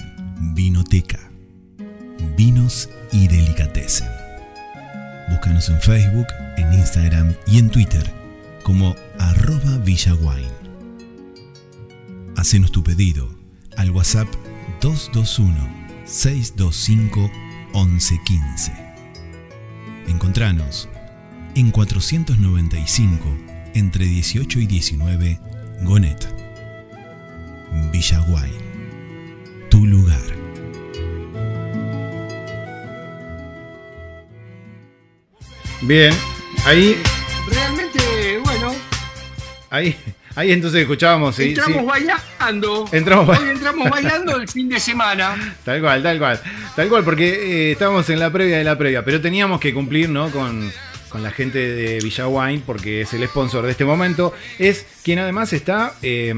Vinoteca, 0.54 1.18
Vinos 2.36 2.90
y 3.10 3.26
Delicatessen. 3.26 4.08
Búscanos 5.30 5.68
en 5.68 5.80
Facebook, 5.80 6.28
en 6.58 6.72
Instagram 6.74 7.34
y 7.48 7.58
en 7.58 7.70
Twitter 7.70 8.04
como 8.62 8.94
arroba 9.18 9.78
Villa 9.84 10.14
Wine. 10.14 10.63
Hacenos 12.44 12.72
tu 12.72 12.84
pedido 12.84 13.30
al 13.78 13.90
WhatsApp 13.90 14.28
221-625-1115. 14.82 17.30
Encontranos 20.08 20.90
en 21.54 21.70
495 21.70 23.24
entre 23.72 24.04
18 24.04 24.60
y 24.60 24.66
19 24.66 25.40
Gonet. 25.84 26.28
Villa 27.90 28.20
Wine 28.28 28.58
tu 29.70 29.86
lugar. 29.86 30.20
Bien, 35.80 36.12
ahí, 36.66 36.98
realmente, 37.48 38.38
bueno, 38.44 38.74
ahí, 39.70 39.96
ahí 40.36 40.52
entonces 40.52 40.80
escuchábamos. 40.82 41.36
sí, 41.36 41.44
entramos 41.50 41.78
sí. 41.80 41.84
bailando. 41.86 42.84
Entramos 42.92 43.26
ba- 43.26 43.38
Hoy 43.40 43.48
entramos 43.50 43.90
bailando 43.90 44.36
el 44.36 44.48
fin 44.48 44.68
de 44.68 44.80
semana. 44.80 45.54
Tal 45.64 45.80
cual, 45.80 46.02
tal 46.02 46.18
cual. 46.18 46.40
Tal 46.76 46.88
cual, 46.88 47.04
porque 47.04 47.68
eh, 47.68 47.72
estábamos 47.72 48.08
en 48.10 48.18
la 48.18 48.30
previa 48.30 48.58
de 48.58 48.64
la 48.64 48.76
previa, 48.76 49.04
pero 49.04 49.20
teníamos 49.20 49.60
que 49.60 49.72
cumplir, 49.72 50.08
¿no? 50.08 50.30
Con, 50.30 50.70
con 51.08 51.22
la 51.22 51.30
gente 51.30 51.58
de 51.58 51.98
Villa 52.00 52.26
Wine, 52.28 52.62
porque 52.66 53.02
es 53.02 53.12
el 53.14 53.26
sponsor 53.28 53.64
de 53.64 53.70
este 53.72 53.84
momento. 53.84 54.34
Es 54.58 54.84
quien 55.02 55.18
además 55.20 55.52
está. 55.52 55.94
eh, 56.02 56.34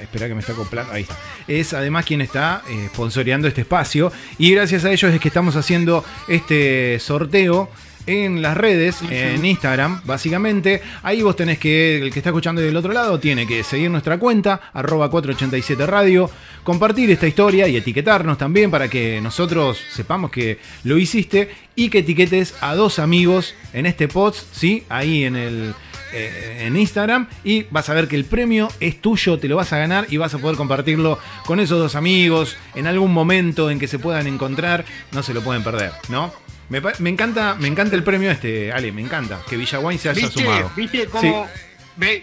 espera 0.00 0.26
que 0.26 0.34
me 0.34 0.40
está 0.40 0.52
acoplando. 0.52 0.92
Ahí 0.92 1.02
está. 1.02 1.16
Es 1.46 1.72
además 1.74 2.04
quien 2.04 2.20
está 2.22 2.62
eh, 2.68 2.88
sponsoreando 2.92 3.46
este 3.46 3.60
espacio. 3.60 4.10
Y 4.38 4.52
gracias 4.54 4.84
a 4.84 4.90
ellos 4.90 5.12
es 5.12 5.20
que 5.20 5.28
estamos 5.28 5.54
haciendo 5.56 6.04
este 6.28 6.98
sorteo. 6.98 7.70
En 8.06 8.42
las 8.42 8.56
redes, 8.56 8.98
en 9.08 9.44
Instagram, 9.44 10.00
básicamente, 10.04 10.82
ahí 11.04 11.22
vos 11.22 11.36
tenés 11.36 11.58
que, 11.58 11.98
el 11.98 12.12
que 12.12 12.18
está 12.18 12.30
escuchando 12.30 12.60
del 12.60 12.76
otro 12.76 12.92
lado, 12.92 13.20
tiene 13.20 13.46
que 13.46 13.62
seguir 13.62 13.90
nuestra 13.90 14.18
cuenta, 14.18 14.60
arroba 14.72 15.08
487 15.08 15.86
Radio, 15.86 16.28
compartir 16.64 17.10
esta 17.12 17.28
historia 17.28 17.68
y 17.68 17.76
etiquetarnos 17.76 18.38
también 18.38 18.72
para 18.72 18.88
que 18.88 19.20
nosotros 19.20 19.78
sepamos 19.92 20.32
que 20.32 20.58
lo 20.82 20.98
hiciste 20.98 21.50
y 21.76 21.90
que 21.90 21.98
etiquetes 21.98 22.54
a 22.60 22.74
dos 22.74 22.98
amigos 22.98 23.54
en 23.72 23.86
este 23.86 24.08
post, 24.08 24.46
¿sí? 24.52 24.82
Ahí 24.88 25.24
en 25.24 25.36
el 25.36 25.74
eh, 26.14 26.66
en 26.66 26.76
Instagram 26.76 27.26
y 27.42 27.62
vas 27.70 27.88
a 27.88 27.94
ver 27.94 28.06
que 28.06 28.16
el 28.16 28.26
premio 28.26 28.68
es 28.80 29.00
tuyo, 29.00 29.38
te 29.38 29.48
lo 29.48 29.56
vas 29.56 29.72
a 29.72 29.78
ganar 29.78 30.06
y 30.10 30.18
vas 30.18 30.34
a 30.34 30.38
poder 30.38 30.58
compartirlo 30.58 31.18
con 31.46 31.58
esos 31.58 31.78
dos 31.78 31.94
amigos 31.94 32.58
en 32.74 32.86
algún 32.86 33.14
momento 33.14 33.70
en 33.70 33.78
que 33.78 33.88
se 33.88 33.98
puedan 33.98 34.26
encontrar, 34.26 34.84
no 35.12 35.22
se 35.22 35.32
lo 35.32 35.40
pueden 35.40 35.64
perder, 35.64 35.92
¿no? 36.10 36.30
Me, 36.68 36.80
me 36.98 37.10
encanta, 37.10 37.56
me 37.58 37.68
encanta 37.68 37.96
el 37.96 38.02
premio 38.02 38.30
este, 38.30 38.72
Ale, 38.72 38.92
me 38.92 39.02
encanta 39.02 39.40
que 39.48 39.56
Villaguay 39.56 39.98
se 39.98 40.08
haya 40.10 40.22
¿Viste? 40.26 40.42
sumado. 40.42 40.70
¿Viste 40.76 41.06
cómo? 41.06 41.44
ve, 41.44 41.48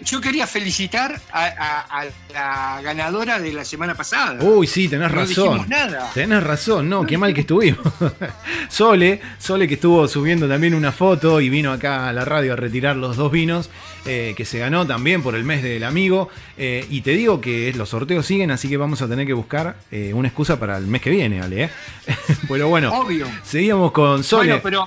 yo 0.04 0.20
quería 0.20 0.46
felicitar 0.46 1.20
a, 1.32 1.44
a- 1.46 2.00
a 2.00 2.04
la 2.32 2.82
ganadora 2.82 3.38
de 3.38 3.52
la 3.52 3.64
semana 3.64 3.94
pasada. 3.94 4.42
Uy, 4.42 4.66
sí, 4.66 4.88
tenés 4.88 5.10
no 5.10 5.16
razón. 5.16 5.44
dijimos 5.44 5.68
nada. 5.68 6.10
Tenés 6.12 6.42
razón, 6.42 6.88
no, 6.88 7.06
qué 7.06 7.16
mal 7.18 7.32
que 7.34 7.42
estuvimos. 7.42 7.80
Sole, 8.68 9.20
Sole 9.38 9.68
que 9.68 9.74
estuvo 9.74 10.06
subiendo 10.08 10.48
también 10.48 10.74
una 10.74 10.92
foto 10.92 11.40
y 11.40 11.48
vino 11.48 11.72
acá 11.72 12.08
a 12.08 12.12
la 12.12 12.24
radio 12.24 12.52
a 12.52 12.56
retirar 12.56 12.96
los 12.96 13.16
dos 13.16 13.30
vinos, 13.32 13.70
eh, 14.06 14.34
que 14.36 14.44
se 14.44 14.58
ganó 14.58 14.86
también 14.86 15.22
por 15.22 15.34
el 15.34 15.44
mes 15.44 15.62
del 15.62 15.84
amigo. 15.84 16.28
Eh, 16.56 16.86
y 16.90 17.00
te 17.02 17.12
digo 17.12 17.40
que 17.40 17.72
los 17.74 17.88
sorteos 17.90 18.26
siguen, 18.26 18.50
así 18.50 18.68
que 18.68 18.76
vamos 18.76 19.02
a 19.02 19.08
tener 19.08 19.26
que 19.26 19.32
buscar 19.32 19.76
eh, 19.90 20.12
una 20.14 20.28
excusa 20.28 20.58
para 20.58 20.76
el 20.76 20.86
mes 20.86 21.00
que 21.02 21.10
viene, 21.10 21.40
Ale. 21.40 21.64
¿eh? 21.64 21.70
Pero 22.48 22.68
bueno, 22.68 22.92
Obvio. 22.92 23.26
seguíamos 23.44 23.92
con 23.92 24.24
Sole. 24.24 24.48
Bueno, 24.60 24.62
pero 24.62 24.86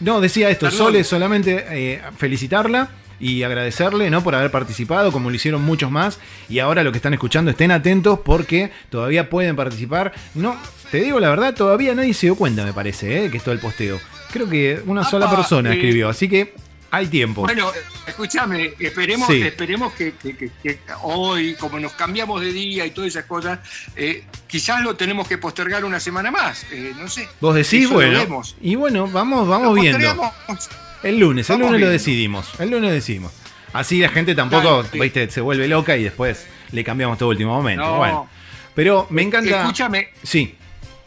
No, 0.00 0.20
decía 0.20 0.50
esto, 0.50 0.66
Perdón. 0.66 0.78
Sole 0.78 1.04
solamente 1.04 1.64
eh, 1.70 2.02
felicitarla 2.16 2.88
y 3.20 3.42
agradecerle 3.42 4.10
¿no? 4.10 4.22
por 4.24 4.34
haber 4.34 4.50
participado, 4.50 5.12
como 5.12 5.30
lo 5.30 5.36
hicieron 5.36 5.62
muchos 5.62 5.90
más. 5.90 6.18
Y 6.48 6.58
ahora 6.58 6.82
lo 6.82 6.90
que 6.90 6.98
están 6.98 7.12
escuchando, 7.14 7.50
estén 7.50 7.70
atentos 7.70 8.18
porque 8.24 8.70
todavía 8.88 9.28
pueden 9.30 9.54
participar. 9.56 10.12
No, 10.34 10.56
te 10.90 11.02
digo 11.02 11.20
la 11.20 11.28
verdad, 11.30 11.54
todavía 11.54 11.94
nadie 11.94 12.14
se 12.14 12.26
dio 12.26 12.34
cuenta, 12.34 12.64
me 12.64 12.72
parece, 12.72 13.24
¿eh? 13.26 13.30
que 13.30 13.36
esto 13.36 13.50
del 13.50 13.60
posteo. 13.60 14.00
Creo 14.32 14.48
que 14.48 14.80
una 14.86 15.04
sola 15.04 15.28
persona 15.30 15.70
eh, 15.70 15.74
escribió, 15.74 16.08
así 16.08 16.28
que 16.28 16.54
hay 16.92 17.06
tiempo. 17.06 17.42
bueno, 17.42 17.70
escúchame, 18.06 18.72
esperemos, 18.80 19.28
Sí. 19.28 19.42
esperemos 19.42 19.92
que, 19.92 20.12
que- 20.14 20.36
que- 20.36 20.50
que 20.62 20.78
hoy, 21.02 21.54
como 21.54 21.78
nos 21.78 21.92
cambiamos 21.92 22.40
de 22.40 22.52
día 22.52 22.84
y 22.86 22.90
todas 22.90 23.08
esas 23.10 23.26
cosas, 23.26 23.60
eh, 23.96 24.24
quizás 24.48 24.82
lo 24.82 24.96
tenemos 24.96 25.28
que 25.28 25.38
postergar 25.38 25.84
una 25.84 26.00
semana 26.00 26.30
más. 26.32 26.64
eh, 26.72 26.92
no 26.98 27.08
sé. 27.08 27.28
Vos 27.40 27.54
decís, 27.54 27.84
Eso 27.84 27.94
bueno. 27.94 28.42
Y 28.60 28.74
bueno, 28.74 29.06
vamos, 29.06 29.46
vamos 29.46 29.68
Lo 29.68 29.74
viendo. 29.74 29.98
postergamos. 29.98 30.68
El 31.02 31.18
lunes, 31.18 31.48
el 31.50 31.58
lunes 31.60 31.80
lo 31.80 31.88
decidimos. 31.88 32.48
El 32.60 32.70
lunes 32.70 32.92
decidimos. 32.92 33.32
Así 33.72 34.00
la 34.00 34.08
gente 34.08 34.34
tampoco, 34.34 34.78
Dale, 34.82 34.88
sí. 34.92 35.00
viste, 35.00 35.30
se 35.30 35.40
vuelve 35.40 35.68
loca 35.68 35.96
y 35.96 36.02
después 36.04 36.46
le 36.72 36.82
cambiamos 36.84 37.18
todo 37.18 37.28
último 37.30 37.54
momento. 37.54 37.84
No. 37.84 37.96
Bueno. 37.96 38.28
Pero 38.74 39.06
me 39.10 39.22
encanta. 39.22 39.60
Escúchame, 39.62 40.08
Sí, 40.22 40.54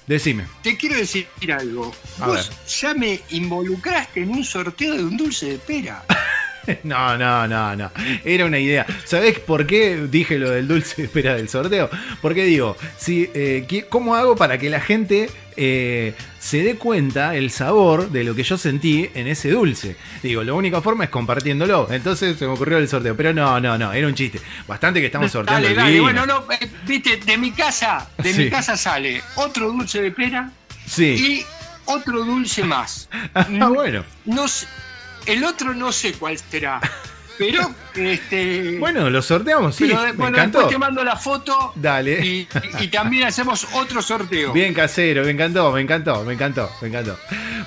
decime. 0.08 0.46
te 0.62 0.78
quiero 0.78 0.96
decir 0.98 1.28
algo. 1.58 1.94
A 2.20 2.28
Vos 2.28 2.52
ya 2.80 2.94
me 2.94 3.20
involucraste 3.32 4.22
en 4.22 4.30
un 4.30 4.44
sorteo 4.44 4.96
de 4.96 5.04
un 5.04 5.18
dulce 5.18 5.52
de 5.52 5.58
pera. 5.60 6.04
No, 6.84 7.18
no, 7.18 7.48
no, 7.48 7.76
no. 7.76 7.92
Era 8.24 8.46
una 8.46 8.60
idea. 8.60 8.86
¿Sabés 9.06 9.40
por 9.40 9.66
qué 9.68 10.08
dije 10.10 10.38
lo 10.40 10.50
del 10.50 10.68
dulce 10.68 10.96
de 10.98 11.04
espera 11.08 11.36
del 11.36 11.50
sorteo? 11.50 11.90
Porque 12.22 12.44
digo, 12.46 12.78
si, 12.98 13.30
eh, 13.34 13.66
¿qué- 13.68 13.86
¿cómo 13.86 14.16
hago 14.16 14.36
para 14.36 14.58
que 14.58 14.70
la 14.70 14.80
gente 14.80 15.30
eh, 15.56 16.14
se 16.40 16.64
dé 16.64 16.76
cuenta 16.76 17.36
el 17.36 17.52
sabor 17.52 18.10
de 18.10 18.24
lo 18.24 18.34
que 18.34 18.44
yo 18.44 18.58
sentí 18.58 19.10
en 19.14 19.28
ese 19.28 19.52
dulce? 19.52 19.96
Digo, 20.22 20.44
la 20.44 20.54
única 20.54 20.82
forma 20.82 21.04
es 21.06 21.10
compartiéndolo. 21.10 21.88
Entonces 21.92 22.38
se 22.38 22.46
me 22.48 22.54
ocurrió 22.54 22.78
el 22.78 22.88
sorteo. 22.88 23.16
Pero 23.16 23.34
no, 23.34 23.60
no, 23.60 23.78
no, 23.78 23.92
era 23.94 24.08
un 24.08 24.16
chiste. 24.16 24.40
Bastante 24.68 25.00
que 25.00 25.08
estamos 25.08 25.32
sorteando 25.32 25.68
Dale, 25.68 25.76
dale. 25.80 26.00
Bueno, 26.02 26.26
no, 26.26 26.46
eh, 26.52 26.70
viste, 26.88 27.18
de 27.18 27.38
mi 27.38 27.52
casa, 27.52 28.10
de 28.18 28.34
Sí. 28.34 28.44
mi 28.44 28.50
casa 28.50 28.78
sale 28.78 29.22
otro 29.36 29.72
dulce 29.72 30.02
de 30.02 30.12
pera 30.12 30.50
Sí. 30.86 31.04
y 31.44 31.46
otro 31.86 32.24
dulce 32.24 32.64
más. 32.64 33.10
Ah, 33.36 33.70
bueno. 33.70 34.04
No 34.26 34.48
sé- 34.48 34.68
el 35.26 35.44
otro 35.44 35.74
no 35.74 35.92
sé 35.92 36.14
cuál 36.14 36.38
será, 36.38 36.80
pero 37.38 37.74
este. 37.96 38.78
Bueno, 38.80 39.10
lo 39.10 39.22
sorteamos, 39.22 39.76
sí. 39.76 39.86
pero 39.88 40.02
me 40.04 40.12
bueno, 40.14 40.38
encantó. 40.38 40.60
después 40.60 40.74
te 40.76 40.80
mando 40.80 41.04
la 41.04 41.16
foto 41.16 41.72
Dale. 41.76 42.26
y, 42.26 42.48
y- 42.80 42.84
y 42.84 42.88
también 42.90 43.24
hacemos 43.28 43.68
otro 43.74 44.02
sorteo. 44.02 44.52
Bien 44.54 44.74
casero, 44.74 45.24
me 45.24 45.32
encantó, 45.32 45.72
me 45.72 45.82
encantó, 45.82 46.24
me 46.26 46.34
encantó, 46.34 46.70
me 46.82 46.88
encantó. 46.90 47.18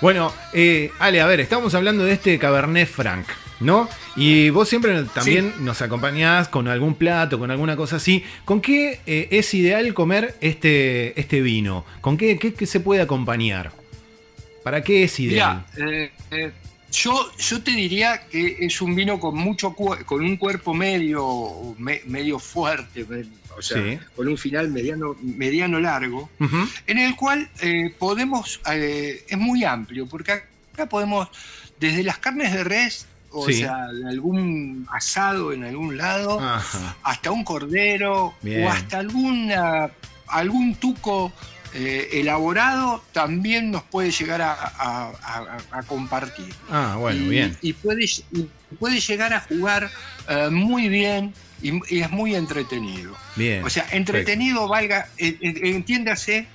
Bueno, 0.01 0.33
eh, 0.53 0.91
Ale, 0.99 1.21
a 1.21 1.27
ver, 1.27 1.41
estamos 1.41 1.75
hablando 1.75 2.05
de 2.05 2.13
este 2.13 2.39
Cabernet 2.39 2.87
Franc, 2.89 3.27
¿no? 3.61 3.89
Y 4.15 4.51
vos 4.51 4.69
siempre 4.69 5.03
también 5.15 5.55
nos 5.61 5.81
acompañás 5.83 6.49
con 6.49 6.69
algún 6.69 6.95
plato, 6.95 7.39
con 7.39 7.51
alguna 7.51 7.77
cosa 7.77 7.97
así. 7.97 8.23
¿Con 8.45 8.61
qué 8.61 9.01
eh, 9.07 9.29
es 9.31 9.53
ideal 9.55 9.93
comer 9.95 10.37
este, 10.41 11.19
este 11.19 11.41
vino? 11.41 11.85
¿Con 12.03 12.17
qué, 12.19 12.39
qué- 12.39 12.53
qué 12.55 12.67
se 12.67 12.81
puede 12.81 13.01
acompañar? 13.01 13.73
¿Para 14.63 14.83
qué 14.83 15.05
es 15.05 15.19
ideal? 15.21 15.65
Eh, 15.77 16.11
eh, 16.31 16.53
yo, 16.93 17.31
yo 17.39 17.63
te 17.63 17.73
diría 17.73 18.27
que 18.29 18.57
es 18.61 18.81
un 18.81 18.95
vino 18.95 19.19
con 19.21 19.37
mucho 19.37 19.73
con 19.75 20.23
un 20.25 20.37
cuerpo 20.37 20.73
medio 20.75 21.75
me- 21.79 22.03
medio 22.07 22.39
fuerte, 22.39 23.07
o 23.57 23.63
sea, 23.63 23.83
Sí. 23.83 23.99
con 24.15 24.29
un 24.29 24.37
final 24.39 24.69
mediano 24.71 25.17
mediano 25.21 25.81
largo, 25.81 26.29
en 26.87 26.99
el 26.99 27.17
cual 27.17 27.49
eh, 27.61 27.95
podemos 27.99 28.61
eh, 28.71 29.25
es 29.29 29.39
muy 29.39 29.65
amplio 29.65 30.07
porque 30.07 30.33
acá 30.73 30.87
podemos 30.89 31.29
desde 31.81 32.03
las 32.03 32.19
carnes 32.19 32.53
de 32.53 32.65
res, 32.65 33.07
o 33.31 33.47
Sí. 33.47 33.55
sea, 33.55 33.87
de 33.93 34.09
algún 34.09 34.87
asado 34.93 35.53
en 35.53 35.65
algún 35.65 35.97
lado, 35.97 36.41
Ajá. 36.41 36.97
hasta 37.03 37.31
un 37.31 37.45
cordero 37.45 38.35
Bien. 38.43 38.65
o 38.65 38.71
hasta 38.71 38.99
alguna, 38.99 39.91
algún 40.29 40.75
tuco 40.77 41.33
eh, 41.75 42.09
elaborado 42.15 43.03
también 43.13 43.71
nos 43.71 43.83
puede 43.83 44.11
llegar 44.11 44.41
a, 44.43 44.53
a- 44.53 45.13
a- 45.23 45.59
a 45.79 45.83
compartir. 45.83 46.55
Ah, 46.71 46.97
bueno, 46.99 47.23
y, 47.25 47.29
bien. 47.29 47.57
Y 47.63 47.73
puede, 47.75 48.05
y 48.05 48.49
puede 48.79 49.01
llegar 49.01 49.33
a 49.33 49.41
jugar 49.41 49.91
eh, 50.29 50.49
muy 50.51 50.89
bien 50.89 51.35
y, 51.63 51.73
y 51.95 52.01
es 52.01 52.11
muy 52.11 52.35
entretenido. 52.35 53.15
Bien. 53.37 53.65
O 53.65 53.71
sea, 53.71 53.87
entretenido 53.93 54.69
valga, 54.69 55.09
entiéndase 55.19 56.47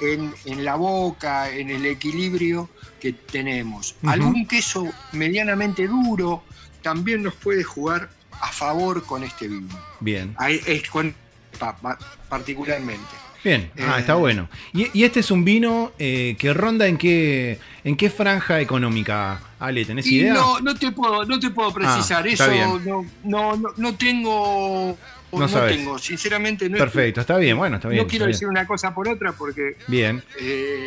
en, 0.00 0.34
en 0.44 0.64
la 0.64 0.74
boca, 0.76 1.50
en 1.50 1.70
el 1.70 1.86
equilibrio 1.86 2.68
que 3.00 3.12
tenemos. 3.12 3.94
Algún 4.06 4.46
queso 4.46 4.88
medianamente 5.12 5.86
duro 5.88 6.44
también 6.82 7.22
nos 7.22 7.34
puede 7.34 7.62
jugar 7.64 8.08
a 8.40 8.48
favor 8.48 9.04
con 9.04 9.22
este 9.24 9.48
vino. 9.48 9.78
Bien. 10.00 10.34
Ahí 10.38 10.60
es 10.66 10.88
con 10.90 11.14
pa- 11.58 11.76
pa- 11.76 11.98
particularmente. 12.28 13.14
Bien, 13.44 13.70
ah, 13.80 13.94
Eh, 13.96 14.00
está 14.00 14.14
bueno. 14.14 14.48
Y, 14.72 14.86
y 14.96 15.04
este 15.04 15.20
es 15.20 15.30
un 15.30 15.44
vino 15.44 15.92
eh, 15.98 16.36
que 16.38 16.52
ronda 16.54 16.86
en 16.86 16.96
qué, 16.96 17.58
en 17.84 17.96
qué 17.96 18.08
franja 18.10 18.60
económica, 18.60 19.40
Ale, 19.58 19.84
¿tenés 19.84 20.06
Y 20.06 20.20
idea? 20.20 20.34
no, 20.34 20.60
no 20.60 20.74
te 20.76 20.92
puedo, 20.92 21.24
no 21.24 21.38
te 21.40 21.50
puedo 21.50 21.72
precisar. 21.72 22.24
Ah, 22.24 22.28
está 22.28 22.54
Eso 22.54 22.78
no, 22.84 23.04
no, 23.24 23.56
no, 23.56 23.68
no 23.76 23.94
tengo. 23.96 24.96
No 25.32 25.38
No, 25.40 25.48
sabes. 25.48 25.76
tengo, 25.76 25.98
sinceramente 25.98 26.68
no 26.68 26.76
Perfecto, 26.76 27.22
está 27.22 27.38
bien, 27.38 27.56
bueno, 27.56 27.76
está 27.76 27.88
bien. 27.88 28.02
no 28.02 28.08
quiero 28.08 28.26
decir 28.26 28.46
una 28.48 28.66
cosa 28.66 28.94
por 28.94 29.08
otra 29.08 29.32
porque, 29.32 29.76
Bien. 29.88 30.22
Eh, 30.38 30.86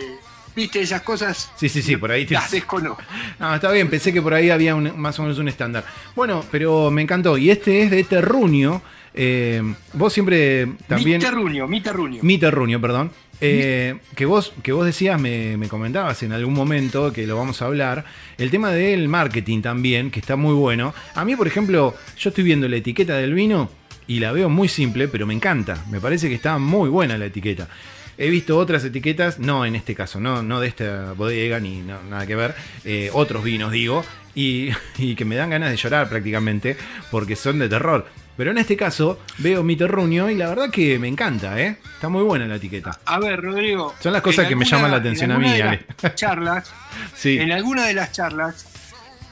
viste, 0.56 0.80
esas 0.82 1.02
cosas 1.02 1.52
Sí, 1.56 1.68
sí, 1.68 1.82
sí, 1.82 1.98
por 1.98 2.12
ahí 2.12 2.28
las 2.28 2.52
desconozco. 2.52 3.02
No, 3.40 3.56
está 3.56 3.72
bien, 3.72 3.90
pensé 3.90 4.14
que 4.14 4.22
por 4.22 4.36
ahí 4.36 4.52
había 4.52 4.76
un- 4.76 4.98
más 5.00 5.18
o 5.18 5.24
menos 5.24 5.40
un 5.40 5.48
estándar. 5.48 5.84
Bueno, 6.16 6.46
pero 6.52 6.92
me 6.92 7.02
encantó. 7.02 7.38
Y 7.40 7.50
este 7.50 7.82
es 7.84 7.92
de 7.92 8.04
Terruño. 8.04 8.82
Eh, 9.16 9.62
vos 9.94 10.12
siempre 10.14 10.68
también. 10.88 11.20
Mi 11.20 11.26
terruño, 11.26 11.68
mi 11.68 11.82
terruño. 11.82 12.20
Mi 12.22 12.38
terruño, 12.38 12.82
perdón. 12.82 13.12
Eh, 13.42 13.96
que, 14.16 14.26
vos, 14.26 14.54
que 14.64 14.72
vos 14.72 14.86
decías, 14.86 15.20
me, 15.20 15.58
me 15.58 15.68
comentabas 15.68 16.24
en 16.24 16.32
algún 16.32 16.54
momento 16.54 17.12
que 17.12 17.28
lo 17.28 17.36
vamos 17.38 17.62
a 17.62 17.66
hablar, 17.66 18.06
el 18.38 18.50
tema 18.50 18.72
del 18.72 19.08
marketing 19.10 19.62
también, 19.62 20.10
que 20.12 20.20
está 20.20 20.36
muy 20.36 20.54
bueno. 20.54 20.94
A 21.16 21.26
mí, 21.26 21.36
por 21.36 21.48
ejemplo, 21.48 21.96
yo 22.18 22.30
estoy 22.30 22.44
viendo 22.44 22.68
la 22.70 22.78
etiqueta 22.78 23.16
del 23.18 23.34
vino 23.34 23.70
y 24.08 24.20
la 24.20 24.32
veo 24.32 24.50
muy 24.50 24.68
simple, 24.68 25.08
pero 25.08 25.26
me 25.26 25.34
encanta. 25.34 25.84
Me 25.90 26.00
parece 26.00 26.30
que 26.30 26.36
está 26.36 26.58
muy 26.58 26.90
buena 26.90 27.18
la 27.18 27.26
etiqueta. 27.26 27.68
He 28.18 28.30
visto 28.30 28.58
otras 28.58 28.86
etiquetas, 28.86 29.40
no 29.40 29.66
en 29.66 29.76
este 29.76 29.94
caso, 29.96 30.22
no, 30.22 30.42
no 30.42 30.62
de 30.62 30.70
esta 30.70 31.12
bodega 31.14 31.60
ni 31.60 31.82
no- 31.82 32.02
nada 32.10 32.26
que 32.26 32.36
ver, 32.36 32.56
eh, 32.86 33.10
otros 33.12 33.44
vinos 33.44 33.74
digo, 33.74 34.06
y, 34.34 34.70
y 34.98 35.16
que 35.16 35.26
me 35.26 35.36
dan 35.36 35.50
ganas 35.50 35.72
de 35.72 35.76
llorar 35.78 36.08
prácticamente 36.08 36.78
porque 37.12 37.36
son 37.36 37.60
de 37.60 37.68
terror. 37.68 38.08
Pero 38.38 38.52
en 38.52 38.58
este 38.58 38.76
caso 38.76 39.20
veo 39.38 39.64
mi 39.64 39.76
terruño 39.76 40.30
y 40.30 40.36
la 40.36 40.50
verdad 40.50 40.70
que 40.70 41.00
me 41.00 41.08
encanta, 41.08 41.60
¿eh? 41.62 41.78
Está 41.96 42.10
muy 42.10 42.24
buena 42.24 42.46
la 42.46 42.56
etiqueta. 42.56 43.00
A 43.06 43.20
ver, 43.20 43.42
Rodrigo. 43.42 43.94
Son 44.02 44.12
las 44.12 44.22
cosas 44.22 44.48
que 44.48 44.56
me 44.56 44.66
llaman 44.66 44.92
la 44.92 44.98
atención 44.98 45.32
en 45.32 45.38
a 45.38 45.40
mí, 45.40 45.52
de 45.52 45.64
Ale. 45.64 45.86
las 46.02 46.16
charlas, 46.16 46.74
Sí, 47.16 47.38
en 47.40 47.52
alguna 47.52 47.86
de 47.88 47.94
las 47.94 48.12
charlas, 48.12 48.66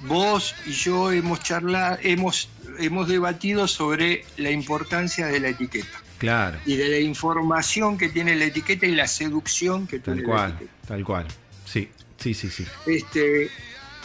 vos 0.01 0.55
y 0.65 0.72
yo 0.72 1.12
hemos 1.12 1.41
charlado, 1.41 1.98
hemos, 2.01 2.50
hemos 2.79 3.07
debatido 3.07 3.67
sobre 3.67 4.25
la 4.38 4.51
importancia 4.51 5.27
de 5.27 5.39
la 5.39 5.50
etiqueta 5.50 6.01
claro, 6.17 6.57
y 6.65 6.75
de 6.77 6.88
la 6.89 7.00
información 7.00 7.98
que 7.98 8.10
tiene 8.10 8.36
la 8.36 8.45
etiqueta 8.45 8.86
y 8.86 8.95
la 8.95 9.07
seducción 9.07 9.86
que 9.88 10.00
tal 10.00 10.15
tiene 10.15 10.22
la 10.22 10.33
cual, 10.33 10.51
etiqueta. 10.51 10.72
tal 10.88 11.03
cual. 11.03 11.27
Sí, 11.65 11.89
sí, 12.17 12.33
sí, 12.33 12.50
sí. 12.50 12.65
Este, 12.86 13.50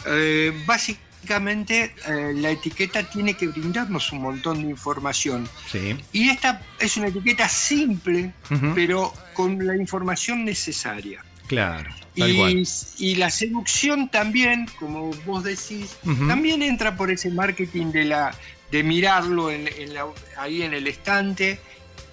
eh, 0.07 0.53
básicamente, 0.65 1.08
eh, 1.27 2.33
la 2.35 2.51
etiqueta 2.51 3.03
tiene 3.03 3.33
que 3.33 3.47
brindarnos 3.47 4.11
un 4.11 4.21
montón 4.21 4.61
de 4.63 4.69
información. 4.69 5.47
Sí. 5.71 5.97
Y 6.11 6.29
esta 6.29 6.61
es 6.79 6.97
una 6.97 7.07
etiqueta 7.07 7.47
simple, 7.49 8.33
pero 8.75 9.13
con 9.33 9.65
la 9.65 9.75
información 9.75 10.45
necesaria. 10.45 11.23
Claro, 11.47 11.89
tal 12.15 12.35
cual. 12.35 12.63
Y, 12.97 13.15
la 13.15 13.29
seducción 13.29 14.09
también, 14.09 14.67
como 14.79 15.11
vos 15.25 15.43
decís, 15.43 15.97
también 16.27 16.61
entra 16.61 16.95
por 16.95 17.11
ese 17.11 17.31
marketing 17.31 17.87
de 17.91 18.05
la 18.05 18.35
de 18.71 18.83
mirarlo 18.83 19.49
en, 19.49 19.67
en 19.67 19.95
la- 19.95 20.05
ahí 20.37 20.61
en 20.61 20.75
el 20.75 20.85
estante, 20.85 21.59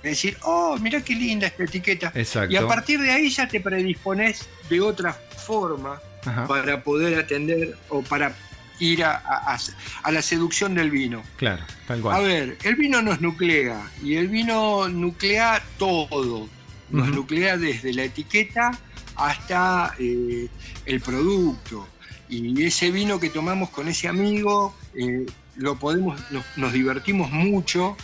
de 0.03 0.09
decir, 0.09 0.39
oh, 0.43 0.79
mira 0.81 1.03
qué 1.03 1.15
linda 1.15 1.49
esta 1.49 1.65
etiqueta. 1.65 2.13
Exacto. 2.15 2.53
Y 2.53 2.57
a 2.57 2.67
partir 2.67 2.99
de 3.01 3.11
ahí 3.11 3.29
ya 3.29 3.47
te 3.47 3.61
predispones 3.61 4.47
de 4.71 4.81
otra 4.81 5.13
forma 5.13 6.01
Ajá, 6.25 6.47
para 6.47 6.83
poder 6.83 7.19
atender 7.19 7.77
o 7.91 8.01
para 8.03 8.35
ir 8.79 9.05
a, 9.05 9.17
a- 9.17 9.55
a- 9.55 9.59
a 10.03 10.13
la 10.13 10.23
seducción 10.23 10.75
del 10.75 10.91
vino. 10.91 11.23
claro, 11.37 11.65
tal 11.87 11.99
A 12.01 12.03
cual. 12.03 12.25
ver, 12.25 12.59
el 12.63 12.75
vino 12.77 13.03
nos 13.03 13.21
nuclea 13.21 13.91
y 14.03 14.15
el 14.17 14.29
vino 14.29 14.89
nuclea 14.89 15.63
todo. 15.79 16.49
Nos 16.91 17.09
nuclea 17.09 17.57
desde 17.57 17.93
la 17.93 18.05
etiqueta 18.05 18.71
hasta 19.17 19.95
eh, 19.99 20.49
el 20.85 21.01
producto. 21.01 21.89
Y 22.29 22.63
ese 22.65 22.91
vino 22.91 23.19
que 23.21 23.31
tomamos 23.31 23.71
con 23.71 23.89
ese 23.89 24.09
amigo, 24.09 24.75
eh, 24.95 25.27
lo 25.57 25.77
podemos, 25.79 26.21
nos, 26.31 26.45
nos 26.57 26.73
divertimos 26.73 27.31
mucho. 27.33 27.97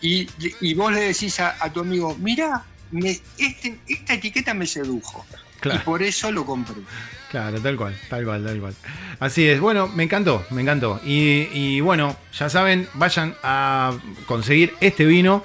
Y, 0.00 0.28
y 0.60 0.74
vos 0.74 0.92
le 0.92 1.00
decís 1.00 1.40
a, 1.40 1.56
a 1.60 1.72
tu 1.72 1.80
amigo, 1.80 2.16
mira, 2.20 2.64
este, 3.38 3.78
esta 3.88 4.14
etiqueta 4.14 4.52
me 4.54 4.66
sedujo. 4.66 5.24
Claro. 5.64 5.80
Y 5.80 5.84
por 5.84 6.02
eso 6.02 6.30
lo 6.30 6.44
compré. 6.44 6.76
Claro, 7.30 7.58
tal 7.58 7.76
cual, 7.76 7.96
tal 8.10 8.24
cual, 8.24 8.44
tal 8.44 8.60
cual. 8.60 8.74
Así 9.18 9.48
es, 9.48 9.58
bueno, 9.60 9.88
me 9.88 10.02
encantó, 10.04 10.44
me 10.50 10.60
encantó. 10.60 11.00
Y, 11.04 11.48
y 11.54 11.80
bueno, 11.80 12.16
ya 12.38 12.50
saben, 12.50 12.86
vayan 12.94 13.34
a 13.42 13.92
conseguir 14.26 14.74
este 14.80 15.06
vino. 15.06 15.42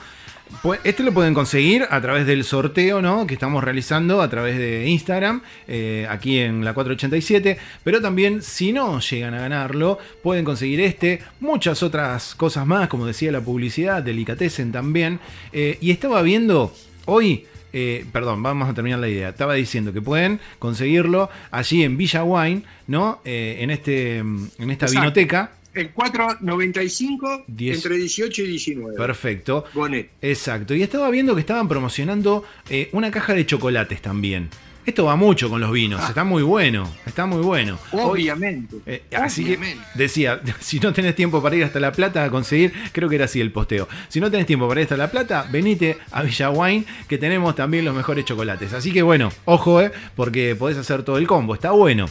Este 0.84 1.04
lo 1.04 1.14
pueden 1.14 1.34
conseguir 1.34 1.88
a 1.90 2.02
través 2.02 2.26
del 2.28 2.44
sorteo 2.44 3.02
¿no? 3.02 3.26
que 3.26 3.36
estamos 3.36 3.64
realizando 3.64 4.22
a 4.22 4.30
través 4.30 4.58
de 4.58 4.88
Instagram, 4.90 5.42
eh, 5.68 6.06
aquí 6.10 6.40
en 6.40 6.66
la 6.66 6.74
487. 6.74 7.58
Pero 7.84 8.02
también, 8.02 8.42
si 8.42 8.74
no 8.74 9.00
llegan 9.00 9.36
a 9.36 9.40
ganarlo, 9.40 10.00
pueden 10.22 10.44
conseguir 10.44 10.82
este, 10.82 11.22
muchas 11.40 11.82
otras 11.82 12.36
cosas 12.36 12.68
más, 12.68 12.90
como 12.90 13.06
decía 13.06 13.32
la 13.32 13.42
publicidad, 13.42 14.04
Delicatessen 14.04 14.72
también. 14.72 15.20
Eh, 15.54 15.78
y 15.80 15.92
estaba 15.92 16.22
viendo 16.24 16.74
hoy 17.06 17.46
eh, 17.74 18.06
perdón, 18.12 18.42
vamos 18.44 18.70
a 18.70 18.74
terminar 18.74 19.00
la 19.00 19.08
idea. 19.08 19.30
Estaba 19.30 19.54
diciendo 19.54 19.94
que 19.94 20.02
pueden 20.02 20.40
conseguirlo 20.60 21.30
allí 21.52 21.84
en 21.84 21.98
Villa 21.98 22.24
Wine, 22.24 22.64
¿no? 22.88 23.22
Eh, 23.26 23.58
en, 23.60 23.70
este, 23.72 24.24
mm, 24.24 24.48
en 24.60 24.72
esta 24.72 24.86
Exacto. 24.86 25.02
vinoteca. 25.02 25.52
El 25.74 25.92
495 25.92 27.44
Diez. 27.48 27.78
entre 27.78 27.98
18 27.98 28.42
y 28.42 28.48
19. 28.48 28.98
Perfecto. 28.98 29.66
Bonet. 29.74 30.10
Exacto. 30.22 30.74
Y 30.74 30.82
estaba 30.82 31.10
viendo 31.10 31.36
que 31.36 31.42
estaban 31.42 31.68
promocionando 31.68 32.44
eh, 32.70 32.90
una 32.92 33.12
caja 33.12 33.34
de 33.34 33.46
chocolates 33.46 34.02
también. 34.02 34.50
Esto 34.86 35.06
va 35.06 35.16
mucho 35.16 35.50
con 35.50 35.62
los 35.62 35.72
vinos. 35.72 36.02
Está 36.10 36.24
muy 36.24 36.42
bueno. 36.42 36.90
Está 37.06 37.26
muy 37.28 37.42
bueno. 37.44 37.78
Hoy- 37.92 38.02
Obviamente. 38.24 38.78
Eh, 38.88 39.04
así 39.16 39.44
que 39.44 39.50
Obviamente. 39.58 39.84
decía, 39.94 40.42
si 40.60 40.80
no 40.80 40.92
tenés 40.94 41.16
tiempo 41.16 41.44
para 41.44 41.56
ir 41.56 41.64
hasta 41.64 41.80
La 41.80 41.92
Plata 41.92 42.24
a 42.24 42.30
conseguir, 42.32 42.74
creo 42.92 43.08
que 43.08 43.16
era 43.16 43.26
así 43.26 43.40
el 43.40 43.52
posteo. 43.52 43.88
Si 44.08 44.20
no 44.20 44.32
tenés 44.32 44.48
tiempo 44.48 44.68
para 44.68 44.80
ir 44.82 44.86
hasta 44.86 44.98
La 44.98 45.12
Plata, 45.12 45.46
venite 45.52 45.98
a 46.12 46.24
Villa 46.24 46.50
Wine, 46.50 46.86
que 47.08 47.18
tenemos 47.20 47.56
también 47.56 47.86
los 47.86 47.94
mejores 47.96 48.26
chocolates. 48.26 48.74
Así 48.74 48.92
que 48.92 49.02
bueno, 49.04 49.32
ojo, 49.46 49.80
eh, 49.82 49.92
porque 50.16 50.56
podés 50.56 50.78
hacer 50.78 51.04
todo 51.04 51.18
el 51.20 51.28
combo, 51.28 51.54
está 51.54 51.72
bueno. 51.72 52.08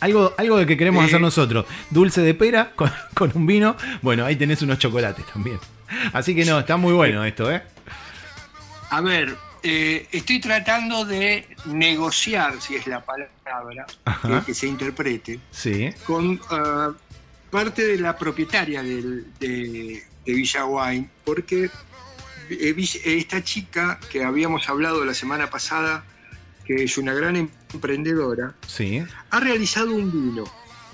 Algo, 0.00 0.32
algo 0.38 0.56
de 0.56 0.64
que 0.64 0.78
queremos 0.78 1.04
hacer 1.04 1.20
nosotros, 1.20 1.66
dulce 1.90 2.22
de 2.22 2.32
pera 2.32 2.72
con, 2.74 2.90
con 3.14 3.30
un 3.34 3.46
vino, 3.46 3.76
bueno, 4.00 4.24
ahí 4.24 4.36
tenés 4.36 4.62
unos 4.62 4.78
chocolates 4.78 5.26
también. 5.26 5.58
Así 6.14 6.34
que 6.34 6.46
no, 6.46 6.58
está 6.60 6.78
muy 6.78 6.94
bueno 6.94 7.22
esto, 7.26 7.50
¿eh? 7.52 7.60
A 8.88 9.02
ver, 9.02 9.34
eh, 9.62 10.06
estoy 10.12 10.40
tratando 10.40 11.04
de 11.04 11.46
negociar, 11.66 12.60
si 12.60 12.76
es 12.76 12.86
la 12.86 13.04
palabra 13.04 13.86
que, 14.22 14.46
que 14.46 14.54
se 14.54 14.66
interprete, 14.66 15.40
Sí, 15.50 15.90
con 16.06 16.40
ah, 16.50 16.92
parte 17.50 17.84
de 17.84 17.98
la 17.98 18.16
propietaria 18.16 18.82
del- 18.82 19.26
de, 19.38 20.02
de 20.24 20.32
Villa 20.32 20.64
Wine, 20.66 21.08
porque 21.24 21.68
eh, 22.50 22.74
esta 23.04 23.42
chica 23.44 23.98
que 24.10 24.24
habíamos 24.24 24.68
hablado 24.68 25.04
la 25.04 25.14
semana 25.14 25.50
pasada, 25.50 26.04
que 26.64 26.84
es 26.84 26.96
una 26.98 27.12
gran 27.14 27.36
emprendedora, 27.36 28.54
sí. 28.66 29.02
ha 29.30 29.40
realizado 29.40 29.92
un 29.94 30.10
vino. 30.10 30.44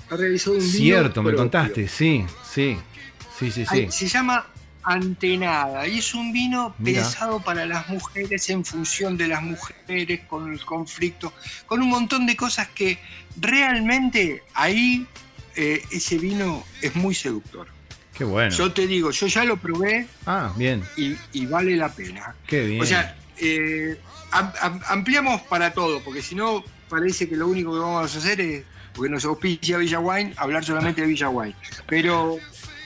Ha 0.09 0.15
realizado 0.15 0.55
un 0.55 0.61
vino. 0.61 0.71
Cierto, 0.71 1.21
me 1.21 1.29
propio. 1.31 1.43
contaste, 1.43 1.87
sí, 1.87 2.25
sí. 2.49 2.77
Sí, 3.37 3.51
sí, 3.51 3.65
sí. 3.67 3.87
Se 3.91 4.07
llama 4.07 4.47
Antenada 4.87 5.85
y 5.85 5.99
es 5.99 6.13
un 6.15 6.31
vino 6.31 6.73
Mira. 6.79 7.01
pensado 7.03 7.41
para 7.41 7.65
las 7.65 7.89
mujeres 7.89 8.49
en 8.49 8.63
función 8.63 9.17
de 9.17 9.27
las 9.27 9.41
mujeres, 9.41 10.21
con 10.29 10.51
el 10.51 10.63
conflicto, 10.63 11.33
con 11.65 11.81
un 11.81 11.89
montón 11.89 12.25
de 12.25 12.37
cosas 12.37 12.69
que 12.69 12.97
realmente 13.39 14.43
ahí 14.53 15.05
eh, 15.57 15.81
ese 15.91 16.17
vino 16.17 16.63
es 16.81 16.95
muy 16.95 17.13
seductor. 17.13 17.67
Qué 18.17 18.23
bueno. 18.23 18.49
Yo 18.55 18.71
te 18.71 18.87
digo, 18.87 19.11
yo 19.11 19.27
ya 19.27 19.43
lo 19.43 19.57
probé 19.57 20.07
Ah, 20.25 20.53
bien, 20.55 20.83
y, 20.95 21.15
y 21.33 21.45
vale 21.45 21.75
la 21.75 21.89
pena. 21.89 22.33
qué 22.47 22.61
bien. 22.65 22.81
O 22.81 22.85
sea, 22.85 23.15
eh, 23.39 23.99
am- 24.31 24.53
am- 24.61 24.81
ampliamos 24.87 25.41
para 25.43 25.73
todo, 25.73 26.01
porque 26.01 26.21
si 26.21 26.33
no 26.33 26.63
parece 26.89 27.27
que 27.27 27.35
lo 27.35 27.47
único 27.47 27.73
que 27.73 27.79
vamos 27.79 28.15
a 28.15 28.17
hacer 28.17 28.39
es, 28.39 28.63
porque 28.93 29.11
nos 29.11 29.25
auspicia 29.25 29.77
Villa 29.77 29.99
Wine, 29.99 30.33
hablar 30.37 30.63
solamente 30.63 31.01
de 31.01 31.07
Villa 31.07 31.29
Wine. 31.29 31.55
Pero 31.87 32.37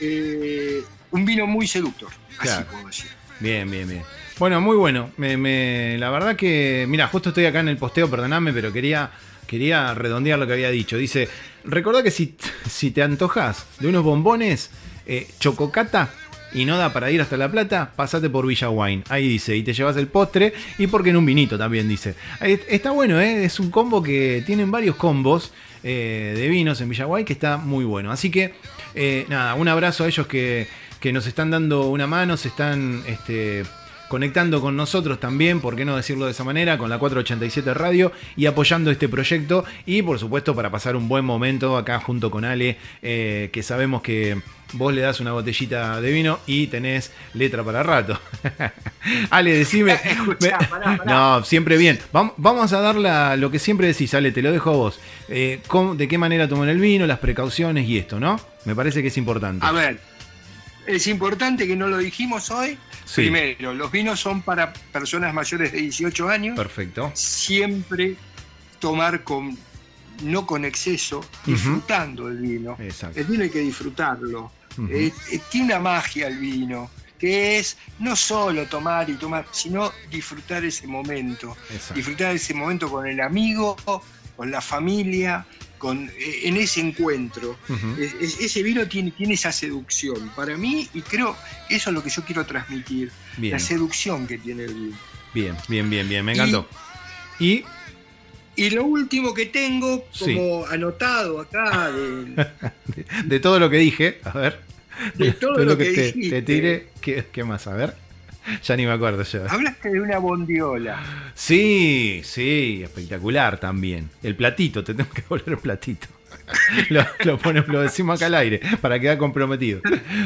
eh, 0.02 0.82
un 1.12 1.26
vino 1.26 1.46
muy 1.48 1.68
seductor, 1.68 2.10
así 2.40 2.64
puedo 2.70 2.88
decir. 2.88 3.10
Bien, 3.40 3.70
bien, 3.70 3.88
bien. 3.88 4.04
Bueno, 4.40 4.62
muy 4.62 4.76
bueno. 4.78 5.12
Me, 5.18 5.38
me- 5.38 5.98
la 6.00 6.10
verdad 6.10 6.36
que, 6.36 6.86
mira, 6.88 7.08
justo 7.08 7.30
estoy 7.30 7.46
acá 7.46 7.60
en 7.60 7.70
el 7.70 7.78
posteo, 7.78 8.10
perdoname, 8.10 8.54
pero 8.54 8.72
quería, 8.72 9.12
quería 9.48 9.94
redondear 9.94 10.40
lo 10.40 10.48
que 10.48 10.54
había 10.54 10.70
dicho. 10.72 10.98
Dice, 10.98 11.28
recordá 11.64 12.02
que 12.04 12.12
si, 12.12 12.36
si 12.70 12.92
te 12.92 13.02
antojas 13.04 13.66
de 13.80 13.88
unos 13.88 14.04
bombones, 14.04 14.70
eh, 15.06 15.28
chococata, 15.40 16.10
y 16.54 16.66
no 16.66 16.78
da 16.78 16.92
para 16.92 17.10
ir 17.12 17.22
hasta 17.22 17.38
La 17.38 17.50
Plata, 17.50 17.94
pasate 17.96 18.30
por 18.30 18.46
Villa 18.46 18.70
Wine. 18.70 19.04
Ahí 19.10 19.28
dice, 19.28 19.56
y 19.56 19.64
te 19.64 19.74
llevas 19.74 19.96
el 19.98 20.08
postre 20.08 20.54
y 20.78 20.88
porque 20.88 21.10
en 21.12 21.18
un 21.18 21.26
vinito 21.26 21.58
también 21.58 21.88
dice. 21.88 22.16
Está 22.42 22.92
bueno, 22.92 23.22
¿eh? 23.22 23.46
es 23.46 23.60
un 23.60 23.72
combo 23.72 24.04
que 24.04 24.44
tienen 24.46 24.70
varios 24.70 24.98
combos 24.98 25.54
eh, 25.84 26.34
de 26.36 26.48
vinos 26.50 26.82
en 26.82 26.90
Villa 26.90 27.08
Wine 27.08 27.24
que 27.26 27.32
está 27.34 27.56
muy 27.58 27.86
bueno. 27.86 28.12
Así 28.12 28.30
que, 28.30 28.54
eh, 28.96 29.26
nada, 29.30 29.54
un 29.56 29.68
abrazo 29.70 30.04
a 30.04 30.08
ellos 30.08 30.28
que, 30.28 30.68
que, 31.02 31.12
nos 31.12 31.28
están 31.28 31.52
dando 31.52 31.88
una 31.88 32.08
mano, 32.08 32.38
se 32.38 32.48
están... 32.48 33.04
Este, 33.08 33.64
conectando 34.12 34.60
con 34.60 34.76
nosotros 34.76 35.22
también, 35.22 35.62
por 35.62 35.78
qué 35.78 35.86
no 35.86 35.96
decirlo 35.96 36.26
de 36.26 36.32
esa 36.32 36.44
manera, 36.44 36.78
con 36.78 36.90
la 36.90 37.00
487 37.00 37.74
Radio 37.74 38.12
y 38.36 38.46
apoyando 38.46 38.92
este 38.92 39.08
proyecto 39.08 39.64
y 39.86 40.02
por 40.02 40.20
supuesto 40.20 40.54
para 40.54 40.70
pasar 40.70 40.98
un 40.98 41.08
buen 41.08 41.24
momento 41.24 41.78
acá 41.78 41.98
junto 42.02 42.30
con 42.30 42.44
Ale, 42.44 42.76
eh, 43.02 43.50
que 43.54 43.64
sabemos 43.64 44.02
que 44.02 44.42
vos 44.74 44.94
le 44.94 45.00
das 45.00 45.22
una 45.22 45.32
botellita 45.32 46.02
de 46.02 46.12
vino 46.12 46.40
y 46.46 46.68
tenés 46.68 47.12
letra 47.34 47.64
para 47.64 47.84
rato. 47.84 48.20
Ale, 49.30 49.58
decime. 49.58 49.98
No, 51.06 51.44
siempre 51.44 51.78
bien. 51.78 52.00
Vamos 52.12 52.74
a 52.74 52.82
dar 52.82 53.38
lo 53.38 53.52
que 53.52 53.60
siempre 53.60 53.88
decís, 53.88 54.14
Ale, 54.14 54.32
te 54.32 54.42
lo 54.42 54.52
dejo 54.52 54.72
a 54.72 54.76
vos. 54.76 55.00
Eh, 55.30 55.62
¿De 55.96 56.08
qué 56.08 56.18
manera 56.18 56.48
toman 56.48 56.70
el 56.70 56.80
vino, 56.80 57.08
las 57.08 57.20
precauciones 57.20 57.88
y 57.88 57.98
esto, 57.98 58.20
no? 58.20 58.40
Me 58.66 58.76
parece 58.76 59.02
que 59.02 59.08
es 59.08 59.18
importante. 59.18 59.66
A 59.66 59.72
ver, 59.72 60.00
es 60.86 61.08
importante 61.08 61.68
que 61.68 61.76
no 61.76 61.88
lo 61.88 61.98
dijimos 61.98 62.52
hoy, 62.52 62.78
Primero, 63.16 63.74
los 63.74 63.92
vinos 63.92 64.20
son 64.20 64.42
para 64.42 64.72
personas 64.74 65.34
mayores 65.34 65.72
de 65.72 65.80
18 65.80 66.30
años. 66.30 66.56
Perfecto. 66.56 67.12
Siempre 67.14 68.16
tomar 68.80 69.24
con 69.24 69.58
no 70.24 70.46
con 70.46 70.66
exceso, 70.66 71.26
disfrutando 71.46 72.28
el 72.28 72.38
vino. 72.38 72.78
Exacto. 72.80 73.20
El 73.20 73.26
vino 73.26 73.44
hay 73.44 73.50
que 73.50 73.60
disfrutarlo. 73.60 74.52
Eh, 74.90 75.12
eh, 75.32 75.40
tiene 75.50 75.68
una 75.68 75.80
magia 75.80 76.28
el 76.28 76.38
vino, 76.38 76.90
que 77.18 77.60
es 77.60 77.78
no 78.00 78.16
solo 78.16 78.66
tomar 78.68 79.10
y 79.10 79.16
tomar, 79.16 79.46
sino 79.52 79.92
disfrutar 80.10 80.64
ese 80.64 80.88
momento. 80.88 81.58
Disfrutar 81.94 82.36
ese 82.36 82.54
momento 82.54 82.90
con 82.90 83.08
el 83.08 83.20
amigo, 83.20 83.76
con 84.38 84.52
la 84.52 84.62
familia, 84.62 85.46
con, 85.82 86.10
eh, 86.10 86.42
en 86.44 86.58
ese 86.58 86.80
encuentro. 86.80 87.58
ese 88.20 88.62
vino 88.62 88.88
tiene, 88.88 89.10
tiene 89.12 89.34
esa 89.34 89.52
seducción 89.52 90.30
para 90.36 90.56
mí 90.56 90.88
y 90.94 91.02
creo 91.02 91.36
que 91.68 91.76
eso 91.76 91.90
es 91.90 91.96
lo 91.96 92.04
que 92.04 92.12
yo 92.12 92.24
quiero 92.24 92.46
transmitir, 92.46 93.12
la 93.40 93.58
seducción 93.58 94.28
que 94.28 94.38
tiene 94.38 94.66
el 94.66 94.74
vino. 94.74 94.98
Bien, 95.34 95.58
bien, 95.68 95.90
bien, 95.90 96.08
bien, 96.08 96.24
me 96.24 96.34
encantó. 96.34 96.68
Y, 97.40 97.64
y, 98.56 98.70
lo 98.70 98.84
último 98.84 99.34
que 99.34 99.48
tengo 99.48 100.06
como 100.20 100.68
anotado 100.68 101.42
acá 101.42 101.92
de, 103.26 103.40
todo 103.40 103.60
lo 103.60 103.70
que 103.72 103.78
dije, 103.78 104.20
a 104.24 104.38
ver. 104.38 104.60
De 105.16 105.32
todo, 105.32 105.66
lo, 105.66 105.76
que, 105.78 105.86
te, 105.86 106.12
te, 106.30 106.42
tire, 106.44 106.90
¿qué, 107.02 107.26
¿qué 107.32 107.44
más? 107.44 107.66
A 107.66 107.74
ver. 107.74 107.96
ya 108.64 108.76
ni 108.76 108.86
me 108.86 108.92
acuerdo 108.92 109.24
yo. 109.24 109.46
Hablaste 109.50 109.90
de 109.90 110.02
una 110.02 110.18
bondiola. 110.18 111.02
Sí, 111.34 112.22
sí, 112.24 112.82
espectacular 112.84 113.60
también. 113.60 114.10
El 114.24 114.36
platito, 114.36 114.84
te 114.84 114.94
tengo 114.94 115.10
que 115.12 115.24
volver 115.28 115.50
el 115.50 115.58
platito. 115.58 116.08
lo, 117.26 117.38
ponemos, 117.38 117.70
lo 117.70 117.82
decimos 117.82 118.20
acá 118.20 118.26
al 118.28 118.36
aire 118.36 118.60
para 118.82 119.00
quedar 119.00 119.18
comprometido. 119.18 119.82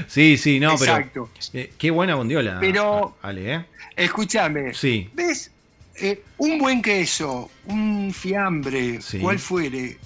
Sí, 0.07 0.37
sí, 0.37 0.59
no, 0.59 0.71
Exacto. 0.71 1.29
pero. 1.51 1.63
Eh, 1.63 1.73
qué 1.77 1.91
buena 1.91 2.15
bondiola. 2.15 2.57
Pero. 2.59 3.17
Vale, 3.21 3.53
¿eh? 3.53 3.65
Escúchame. 3.95 4.73
Sí. 4.73 5.09
¿Ves? 5.13 5.51
Eh, 5.97 6.21
un 6.37 6.57
buen 6.57 6.81
queso, 6.81 7.49
un 7.67 8.13
fiambre, 8.13 8.99
cual 9.21 9.39
fuere, 9.39 9.97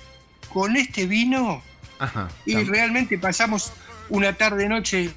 con 0.54 0.76
este 0.76 1.08
vino. 1.08 1.64
Ajá, 1.98 2.30
y 2.46 2.56
realmente 2.64 3.18
pasamos 3.18 3.74
una 4.10 4.34
tarde-noche 4.34 5.12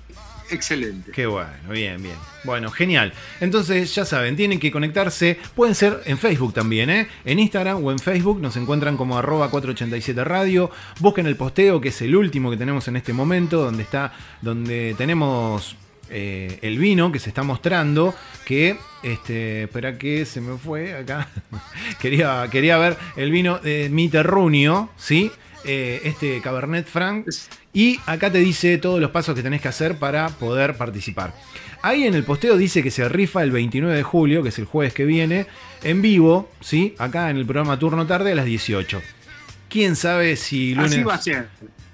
excelente. 0.52 1.12
Qué 1.12 1.26
bueno, 1.26 1.50
bien, 1.70 2.02
bien. 2.02 2.16
Bueno, 2.44 2.70
genial. 2.70 3.12
Entonces, 3.40 3.94
ya 3.94 4.04
saben, 4.04 4.36
tienen 4.36 4.58
que 4.58 4.70
conectarse. 4.70 5.38
Pueden 5.54 5.74
ser 5.74 6.00
en 6.06 6.18
Facebook 6.18 6.54
también, 6.54 6.90
¿eh? 6.90 7.08
En 7.24 7.38
Instagram 7.38 7.84
o 7.84 7.90
en 7.90 7.98
Facebook 7.98 8.40
nos 8.40 8.56
encuentran 8.56 8.96
como 8.96 9.18
arroba 9.18 9.50
487 9.50 10.24
Radio. 10.24 10.70
Busquen 11.00 11.26
el 11.26 11.36
posteo, 11.36 11.80
que 11.80 11.88
es 11.88 12.02
el 12.02 12.16
último 12.16 12.50
que 12.50 12.56
tenemos 12.56 12.88
en 12.88 12.96
este 12.96 13.12
momento, 13.12 13.62
donde 13.62 13.82
está, 13.82 14.12
donde 14.40 14.94
tenemos 14.98 15.76
eh, 16.14 16.58
el 16.60 16.78
vino 16.78 17.10
que 17.10 17.18
se 17.18 17.30
está 17.30 17.42
mostrando, 17.42 18.14
que, 18.44 18.76
este, 19.02 19.62
espera 19.62 19.96
que 19.96 20.26
se 20.26 20.42
me 20.42 20.58
fue 20.58 20.94
acá, 20.94 21.28
quería, 22.00 22.46
quería 22.50 22.76
ver 22.76 22.98
el 23.16 23.30
vino 23.30 23.58
de 23.58 23.88
mi 23.88 24.10
terruño, 24.10 24.90
¿sí? 24.98 25.32
Eh, 25.64 26.00
este 26.04 26.40
Cabernet 26.40 26.86
Franc. 26.86 27.26
Y 27.72 28.00
acá 28.06 28.30
te 28.30 28.38
dice 28.38 28.78
todos 28.78 29.00
los 29.00 29.10
pasos 29.10 29.34
que 29.34 29.42
tenés 29.42 29.62
que 29.62 29.68
hacer 29.68 29.98
para 29.98 30.28
poder 30.28 30.76
participar. 30.76 31.34
Ahí 31.82 32.04
en 32.04 32.14
el 32.14 32.24
posteo 32.24 32.56
dice 32.56 32.82
que 32.82 32.90
se 32.90 33.08
rifa 33.08 33.42
el 33.42 33.50
29 33.50 33.94
de 33.96 34.02
julio, 34.02 34.42
que 34.42 34.50
es 34.50 34.58
el 34.58 34.66
jueves 34.66 34.92
que 34.92 35.04
viene, 35.04 35.46
en 35.82 36.02
vivo, 36.02 36.50
¿sí? 36.60 36.94
Acá 36.98 37.30
en 37.30 37.36
el 37.36 37.44
programa 37.44 37.78
Turno 37.78 38.06
Tarde 38.06 38.32
a 38.32 38.34
las 38.34 38.44
18. 38.44 39.02
¿Quién 39.68 39.96
sabe 39.96 40.36
si 40.36 40.74
lunes... 40.74 40.92
Así 40.92 41.02
va 41.02 41.14
a 41.14 41.18
ser. 41.18 41.48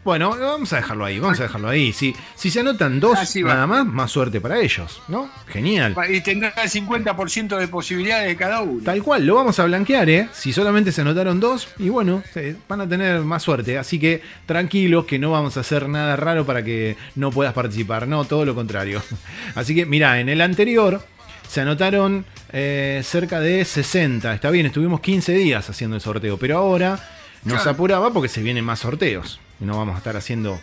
Bueno, 0.09 0.31
vamos 0.31 0.73
a 0.73 0.77
dejarlo 0.77 1.05
ahí, 1.05 1.19
vamos 1.19 1.39
a 1.39 1.43
dejarlo 1.43 1.69
ahí. 1.69 1.93
Si, 1.93 2.17
si 2.35 2.49
se 2.49 2.61
anotan 2.61 2.99
dos 2.99 3.37
nada 3.37 3.67
más, 3.67 3.85
más 3.85 4.11
suerte 4.11 4.41
para 4.41 4.59
ellos, 4.59 5.03
¿no? 5.07 5.29
Genial. 5.49 5.95
Y 6.09 6.23
tendrá 6.23 6.55
el 6.63 6.71
50% 6.71 7.59
de 7.59 7.69
posibilidades 7.69 8.29
de 8.29 8.35
cada 8.35 8.63
uno. 8.63 8.81
Tal 8.83 9.03
cual, 9.03 9.27
lo 9.27 9.35
vamos 9.35 9.59
a 9.59 9.67
blanquear, 9.67 10.09
¿eh? 10.09 10.31
Si 10.33 10.55
solamente 10.55 10.93
se 10.93 11.03
anotaron 11.03 11.41
dos, 11.41 11.69
y 11.79 11.91
bueno, 11.91 12.23
van 12.67 12.81
a 12.81 12.89
tener 12.89 13.21
más 13.21 13.43
suerte. 13.43 13.77
Así 13.77 13.99
que 13.99 14.23
tranquilos 14.47 15.05
que 15.05 15.19
no 15.19 15.31
vamos 15.33 15.59
a 15.59 15.61
hacer 15.61 15.91
nada 15.91 16.17
raro 16.17 16.47
para 16.47 16.65
que 16.65 16.97
no 17.15 17.31
puedas 17.31 17.53
participar, 17.53 18.09
no, 18.09 18.25
todo 18.25 18.47
lo 18.47 18.55
contrario. 18.55 19.03
Así 19.57 19.75
que, 19.75 19.85
mira, 19.85 20.21
en 20.21 20.31
el 20.31 20.41
anterior 20.41 21.03
se 21.47 21.61
anotaron 21.61 22.25
eh, 22.51 23.03
cerca 23.05 23.41
de 23.41 23.63
60. 23.63 24.33
Está 24.33 24.49
bien, 24.49 24.65
estuvimos 24.65 25.03
15 25.03 25.35
días 25.35 25.69
haciendo 25.69 25.97
el 25.97 26.01
sorteo, 26.01 26.39
pero 26.39 26.57
ahora 26.57 26.99
nos 27.45 27.67
apuraba 27.67 28.11
porque 28.11 28.31
se 28.31 28.41
vienen 28.41 28.65
más 28.65 28.79
sorteos 28.79 29.39
no 29.61 29.77
vamos 29.77 29.95
a 29.95 29.99
estar 29.99 30.17
haciendo 30.17 30.61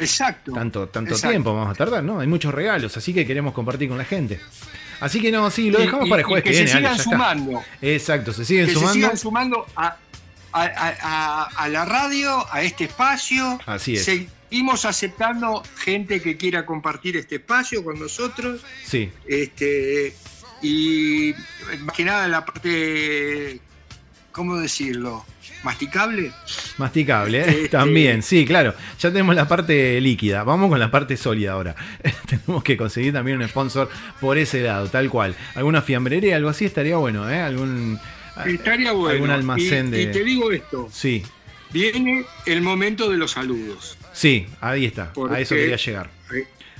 tanto, 0.53 0.87
tanto 0.87 1.15
tiempo, 1.15 1.53
vamos 1.53 1.71
a 1.71 1.75
tardar, 1.75 2.03
¿no? 2.03 2.19
Hay 2.19 2.27
muchos 2.27 2.53
regalos, 2.53 2.95
así 2.97 3.13
que 3.13 3.25
queremos 3.25 3.53
compartir 3.53 3.89
con 3.89 3.97
la 3.97 4.05
gente. 4.05 4.39
Así 4.99 5.19
que 5.19 5.31
no, 5.31 5.49
sí, 5.51 5.69
lo 5.69 5.79
dejamos 5.79 6.09
para 6.09 6.21
el 6.21 6.25
jueves 6.25 6.43
que, 6.43 6.51
que, 6.51 6.55
viene. 6.55 6.71
Se 6.71 6.77
sigan 6.77 6.99
sumando. 6.99 7.63
Exacto, 7.81 8.33
se 8.33 8.45
siguen 8.45 8.69
sumando. 8.69 8.93
Se 8.93 8.99
sigan 8.99 9.17
sumando 9.17 9.65
a, 9.75 9.97
a, 10.53 11.67
la 11.69 11.85
radio, 11.85 12.45
a 12.51 12.61
este 12.61 12.85
espacio. 12.85 13.59
Así 13.65 13.95
es. 13.95 14.05
Seguimos 14.05 14.85
aceptando 14.85 15.63
gente 15.77 16.21
que 16.21 16.37
quiera 16.37 16.65
compartir 16.65 17.17
este 17.17 17.35
espacio 17.35 17.83
con 17.83 17.99
nosotros. 17.99 18.61
Sí. 18.85 19.11
Este, 19.27 20.15
y 20.61 21.33
más 21.81 21.95
que 21.95 22.05
nada 22.05 22.27
la 22.27 22.45
parte, 22.45 23.59
¿cómo 24.31 24.55
decirlo? 24.57 25.25
Masticable. 25.65 26.31
Masticable, 26.77 27.39
¿eh? 27.39 27.45
Este, 27.47 27.69
también, 27.69 28.21
sí, 28.21 28.45
claro. 28.45 28.75
Ya 28.99 29.09
tenemos 29.09 29.35
la 29.35 29.47
parte 29.47 29.99
líquida, 29.99 30.43
vamos 30.43 30.69
con 30.69 30.79
la 30.79 30.91
parte 30.91 31.17
sólida 31.17 31.53
ahora. 31.53 31.75
tenemos 32.29 32.63
que 32.63 32.77
conseguir 32.77 33.11
también 33.11 33.41
un 33.41 33.49
sponsor 33.49 33.89
por 34.21 34.37
ese 34.37 34.61
lado, 34.61 34.87
tal 34.87 35.09
cual. 35.09 35.35
Alguna 35.55 35.81
fiambrería, 35.81 36.35
algo 36.35 36.49
así 36.49 36.65
estaría 36.65 36.97
bueno, 36.97 37.29
¿eh? 37.29 37.41
Algún, 37.41 37.99
estaría 38.45 38.91
bueno. 38.91 39.15
Algún 39.15 39.31
almacén 39.31 39.89
de... 39.89 40.03
Y 40.03 40.11
te 40.11 40.23
digo 40.23 40.51
esto. 40.51 40.87
Sí. 40.91 41.23
Viene 41.73 42.25
el 42.45 42.61
momento 42.61 43.09
de 43.09 43.17
los 43.17 43.31
saludos. 43.31 43.97
Sí, 44.13 44.45
ahí 44.61 44.85
está. 44.85 45.11
a 45.29 45.39
eso 45.39 45.55
quería 45.55 45.77
llegar. 45.77 46.09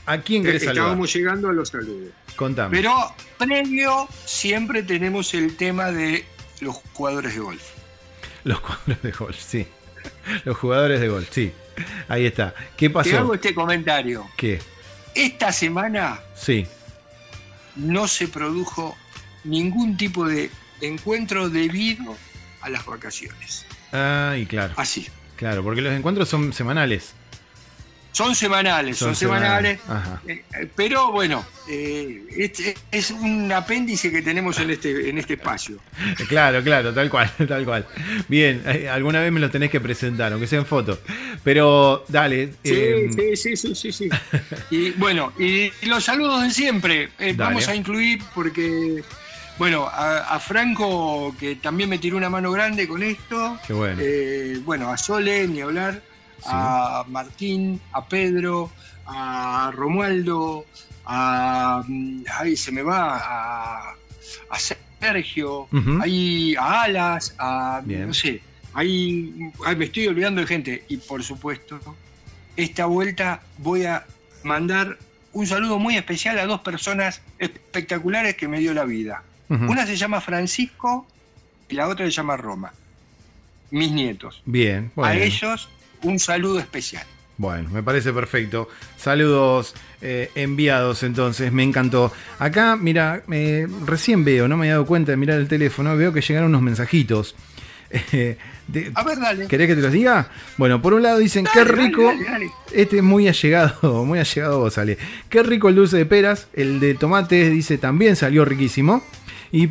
¿A 0.06 0.20
quién 0.20 0.44
querés 0.44 0.62
saludar? 0.62 0.84
Estábamos 0.84 1.14
llegando 1.14 1.50
a 1.50 1.54
los 1.54 1.70
saludos. 1.70 2.12
Contame. 2.36 2.78
Pero 2.78 2.94
previo 3.40 4.08
siempre 4.26 4.84
tenemos 4.84 5.34
el 5.34 5.58
tema 5.58 5.92
de 5.92 6.24
los 6.62 6.76
jugadores 6.94 7.34
de 7.34 7.40
golf. 7.40 7.75
Los 8.46 8.60
jugadores 8.60 9.02
de 9.02 9.12
golf, 9.12 9.38
sí. 9.38 9.68
Los 10.46 10.58
jugadores 10.58 11.02
de 11.02 11.10
golf, 11.10 11.28
sí. 11.32 11.52
Ahí 12.08 12.26
está. 12.28 12.54
¿Qué 12.78 12.90
pasó? 12.92 13.10
Te 13.10 13.18
hago 13.18 13.34
este 13.34 13.56
comentario. 13.56 14.26
¿Qué? 14.38 14.62
Esta 15.16 15.52
semana 15.52 16.20
sí. 16.36 16.68
no 17.76 18.08
se 18.08 18.28
produjo 18.28 18.96
ningún 19.44 19.98
tipo 19.98 20.28
de 20.28 20.52
encuentro 20.82 21.50
debido 21.50 22.16
a 22.62 22.70
las 22.70 22.86
vacaciones. 22.86 23.66
Ah, 23.92 24.36
y 24.38 24.46
claro. 24.46 24.74
Así. 24.78 25.08
Claro, 25.38 25.64
porque 25.64 25.82
los 25.82 25.94
encuentros 25.94 26.30
son 26.30 26.54
semanales. 26.54 27.14
Son 28.16 28.34
semanales, 28.34 28.98
son, 28.98 29.14
semanales. 29.14 29.78
Eh, 30.26 30.42
eh, 30.54 30.70
pero 30.74 31.12
bueno, 31.12 31.46
eh, 31.70 32.50
es, 32.90 33.12
un 33.12 33.52
apéndice 33.52 34.10
que 34.10 34.22
tenemos 34.22 34.58
en 34.58 34.70
este, 34.70 35.10
en 35.10 35.18
este 35.18 35.34
espacio. 35.34 35.80
Claro, 36.30 36.64
claro, 36.64 36.94
tal 36.94 37.10
cual, 37.10 37.30
tal 37.48 37.66
cual. 37.66 37.86
Bien, 38.30 38.64
alguna 38.90 39.20
vez 39.20 39.34
me 39.34 39.42
lo 39.42 39.52
tenés 39.52 39.70
que 39.70 39.82
presentar, 39.82 40.32
aunque 40.32 40.48
sea 40.48 40.60
en 40.60 40.66
foto. 40.66 40.98
Pero 41.44 42.06
dale. 42.08 42.54
Sí, 42.64 43.36
sí, 43.36 43.58
sí, 43.58 43.76
sí, 43.76 43.92
sí, 43.92 44.10
Y 44.72 44.92
bueno, 44.92 45.34
y, 45.38 45.70
los 45.86 46.06
saludos 46.06 46.44
de 46.44 46.52
siempre. 46.52 47.10
vamos 47.36 47.68
a 47.68 47.76
incluir 47.76 48.24
porque. 48.34 49.04
Bueno, 49.58 49.90
a, 49.92 50.40
Franco, 50.40 51.36
que 51.38 51.58
también 51.58 51.90
me 51.90 51.98
tiró 51.98 52.16
una 52.16 52.30
mano 52.30 52.50
grande 52.54 52.88
con 52.88 53.04
esto. 53.04 53.60
Qué 53.68 53.74
bueno. 53.74 54.02
bueno, 54.64 54.90
a 54.90 54.96
Sole, 54.98 55.50
ni 55.50 55.60
hablar 55.60 56.15
a 56.46 57.06
Martín, 57.08 57.80
a 57.92 58.06
Pedro, 58.06 58.72
a 59.06 59.72
Romualdo, 59.74 60.66
a. 61.06 61.84
Ahí 62.40 62.56
se 62.56 62.72
me 62.72 62.82
va, 62.82 63.18
a, 63.18 63.96
a 64.50 64.60
Sergio, 65.00 65.68
ahí 66.02 66.56
a 66.56 66.84
Alas, 66.84 67.36
a. 67.38 67.82
Bien. 67.84 68.08
No 68.08 68.14
sé, 68.14 68.42
ahí, 68.74 69.52
ahí 69.66 69.76
me 69.76 69.86
estoy 69.86 70.08
olvidando 70.08 70.42
de 70.42 70.48
gente. 70.48 70.84
Y 70.88 70.98
por 70.98 71.24
supuesto, 71.24 71.80
esta 72.56 72.86
vuelta 72.86 73.42
voy 73.58 73.86
a 73.86 74.06
mandar 74.44 74.98
un 75.34 75.46
saludo 75.46 75.80
muy 75.80 75.98
especial 75.98 76.40
a 76.40 76.46
dos 76.46 76.62
personas 76.62 77.22
espectaculares 77.40 78.36
que 78.36 78.48
me 78.48 78.60
dio 78.60 78.74
la 78.74 78.86
vida. 78.86 79.24
Una 79.50 79.86
se 79.86 79.96
llama 79.96 80.22
Francisco 80.22 81.06
y 81.70 81.76
la 81.76 81.88
otra 81.88 82.06
se 82.06 82.12
llama 82.12 82.36
Roma. 82.38 82.74
Mis 83.70 83.92
nietos. 83.92 84.42
Bien, 84.46 84.92
bueno. 84.96 85.12
A 85.12 85.18
ellos 85.18 85.70
un 86.06 86.20
saludo 86.20 86.60
especial. 86.60 87.06
Bueno, 87.38 87.70
me 87.70 87.84
parece 87.84 88.14
perfecto. 88.14 88.70
Saludos 88.98 89.74
eh, 90.02 90.32
enviados 90.36 91.04
entonces, 91.04 91.52
me 91.52 91.64
encantó. 91.64 92.12
Acá, 92.40 92.78
mira, 92.80 93.24
eh, 93.30 93.68
recién 93.86 94.24
veo, 94.24 94.48
no 94.48 94.56
me 94.56 94.64
había 94.68 94.74
dado 94.76 94.86
cuenta 94.86 95.12
de 95.12 95.18
mirar 95.18 95.40
el 95.40 95.48
teléfono, 95.50 95.98
veo 95.98 96.14
que 96.14 96.22
llegaron 96.22 96.50
unos 96.50 96.62
mensajitos. 96.62 97.36
Eh, 98.12 98.36
de- 98.68 98.92
A 98.96 99.04
ver, 99.04 99.20
dale. 99.20 99.48
¿Querés 99.48 99.68
que 99.68 99.76
te 99.76 99.82
los 99.82 99.92
diga? 99.92 100.28
Bueno, 100.58 100.82
por 100.82 100.94
un 100.96 101.04
lado 101.04 101.20
dicen, 101.20 101.46
Dale, 101.46 101.54
qué 101.54 101.64
rico. 101.72 102.04
dale, 102.04 102.24
dale. 102.26 102.50
Este 102.74 102.98
es 102.98 103.04
muy 103.04 103.28
allegado, 103.28 104.04
muy 104.06 104.18
allegado 104.20 104.60
vos, 104.60 104.78
Ale. 104.80 104.98
Qué 105.30 105.44
rico 105.44 105.70
el 105.70 105.76
dulce 105.76 105.96
de 105.98 106.06
peras. 106.06 106.48
El 106.54 106.80
de 106.80 106.96
tomate 106.96 107.50
dice 107.52 107.78
también 107.78 108.16
salió 108.16 108.44
riquísimo. 108.44 109.04
Y, 109.52 109.70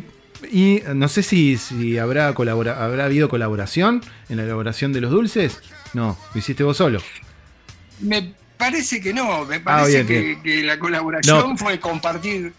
y 0.49 0.81
no 0.95 1.07
sé 1.09 1.21
si, 1.23 1.57
si 1.57 1.97
habrá, 1.99 2.33
colabora, 2.33 2.83
habrá 2.83 3.05
habido 3.05 3.27
colaboración 3.29 4.01
en 4.29 4.37
la 4.37 4.43
elaboración 4.43 4.93
de 4.93 5.01
los 5.01 5.11
dulces. 5.11 5.59
No, 5.95 6.17
lo 6.33 6.39
hiciste 6.39 6.63
vos 6.63 6.75
solo. 6.77 7.01
Me 8.01 8.33
parece 8.57 8.99
que 8.99 9.13
no, 9.13 9.45
me 9.45 9.59
parece 9.61 9.99
Ah, 9.99 10.03
bien, 10.03 10.07
que, 10.07 10.19
bien. 10.19 10.43
que 10.43 10.63
la 10.63 10.77
colaboración 10.77 11.51
No. 11.51 11.57
fue 11.57 11.79
compartir, 11.79 12.51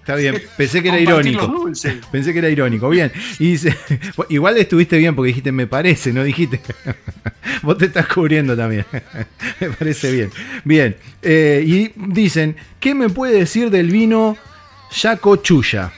Está 0.00 0.16
bien, 0.16 0.42
pensé 0.56 0.82
que 0.82 0.88
era 0.88 0.98
irónico. 0.98 1.70
Pensé 2.12 2.32
que 2.32 2.38
era 2.40 2.50
irónico, 2.50 2.88
bien. 2.90 3.12
Y 3.38 3.52
dice, 3.52 3.74
igual 4.28 4.56
estuviste 4.58 4.98
bien 4.98 5.14
porque 5.14 5.28
dijiste 5.28 5.52
me 5.52 5.66
parece, 5.68 6.12
no 6.12 6.22
dijiste. 6.24 6.60
Vos 7.62 7.78
te 7.78 7.86
estás 7.86 8.06
cubriendo 8.08 8.56
también. 8.56 8.84
me 9.60 9.70
parece 9.70 10.10
bien. 10.12 10.30
Bien. 10.64 10.96
eh, 11.22 11.62
y 11.64 11.92
dicen, 11.96 12.56
¿qué 12.80 12.94
me 12.96 13.08
puede 13.10 13.38
decir 13.38 13.70
del 13.70 13.90
vino 13.90 14.36
Yaco 14.90 15.36
Chuya? 15.36 15.92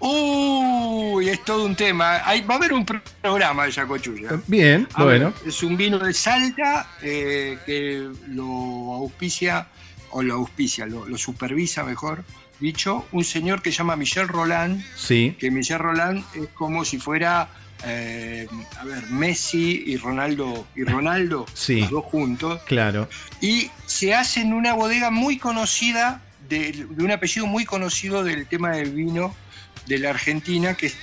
Uy, 0.00 1.28
es 1.28 1.44
todo 1.44 1.64
un 1.64 1.74
tema. 1.76 2.20
Hay, 2.24 2.40
va 2.42 2.54
a 2.54 2.58
haber 2.58 2.72
un 2.72 2.84
pro- 2.84 3.02
programa 3.20 3.64
de 3.64 3.72
Yacochuya. 3.72 4.30
Bien, 4.46 4.86
A 4.94 5.04
bueno. 5.04 5.32
ver, 5.40 5.48
es 5.48 5.62
un 5.62 5.76
vino 5.76 5.98
de 5.98 6.12
Salta 6.14 6.86
eh, 7.02 7.58
que 7.66 8.08
lo 8.28 8.94
auspicia, 8.94 9.66
o 10.10 10.22
lo 10.22 10.34
auspicia, 10.34 10.86
lo, 10.86 11.06
lo 11.06 11.18
supervisa, 11.18 11.84
mejor 11.84 12.24
dicho, 12.60 13.06
un 13.12 13.22
señor 13.24 13.62
que 13.62 13.70
se 13.70 13.78
llama 13.78 13.94
Michel 13.96 14.26
Roland, 14.26 14.82
Sí, 14.96 15.36
que 15.38 15.50
Michel 15.50 15.78
Roland 15.78 16.24
es 16.34 16.48
como 16.54 16.84
si 16.84 16.98
fuera, 16.98 17.48
eh, 17.84 18.48
a 18.80 18.84
ver, 18.84 19.04
Messi 19.10 19.84
y 19.86 19.96
Ronaldo, 19.96 20.66
y 20.74 20.82
Ronaldo, 20.82 21.46
Sí. 21.54 21.82
los 21.82 21.90
dos 21.90 22.04
juntos, 22.06 22.60
claro. 22.66 23.08
y 23.40 23.70
se 23.86 24.12
hace 24.14 24.40
en 24.40 24.54
una 24.54 24.72
bodega 24.72 25.10
muy 25.12 25.38
conocida, 25.38 26.20
de, 26.48 26.86
de 26.90 27.04
un 27.04 27.10
apellido 27.10 27.46
muy 27.46 27.64
conocido 27.64 28.24
del 28.24 28.46
tema 28.46 28.70
del 28.70 28.90
vino 28.92 29.34
de 29.86 29.98
la 29.98 30.10
Argentina, 30.10 30.74
que 30.74 30.86
es 30.86 30.96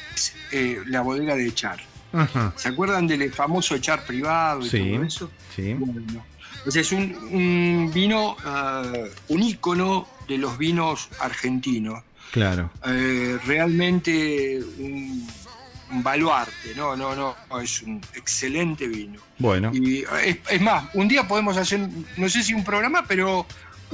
eh, 0.52 0.80
la 0.88 1.02
bodega 1.02 1.36
de 1.36 1.48
Echar. 1.48 1.80
Ajá. 2.14 2.54
¿Se 2.56 2.70
acuerdan 2.70 3.08
del 3.08 3.32
famoso 3.34 3.76
Echar 3.76 4.06
privado 4.06 4.66
y 4.66 4.70
Sí. 4.70 4.92
todo 4.94 5.04
eso? 5.04 5.32
Sí, 5.56 5.74
Bueno, 5.74 6.24
o 6.66 6.72
sea, 6.72 6.82
es 6.82 6.92
un, 6.92 7.16
un 7.32 7.92
vino, 7.94 8.36
ah, 8.46 8.84
un 9.28 9.44
ícono 9.44 10.08
de 10.28 10.38
los 10.38 10.58
vinos 10.58 11.10
argentinos. 11.20 12.02
claro. 12.32 12.70
Eh, 12.88 13.38
realmente 13.46 14.60
un, 14.80 15.28
un 15.92 16.04
baluarte, 16.04 16.74
no, 16.76 16.96
no, 16.96 17.16
no, 17.16 17.36
no, 17.50 17.60
es 17.60 17.82
un 17.84 18.02
excelente 18.16 18.88
vino. 18.88 19.20
Bueno, 19.38 19.72
Y 19.74 20.04
es, 20.24 20.38
es 20.50 20.62
más, 20.62 20.86
un 20.96 21.08
día 21.08 21.28
podemos 21.28 21.56
hacer, 21.58 21.88
no 22.18 22.30
sé 22.30 22.42
si 22.44 22.54
un 22.54 22.64
programa, 22.64 23.04
pero 23.08 23.46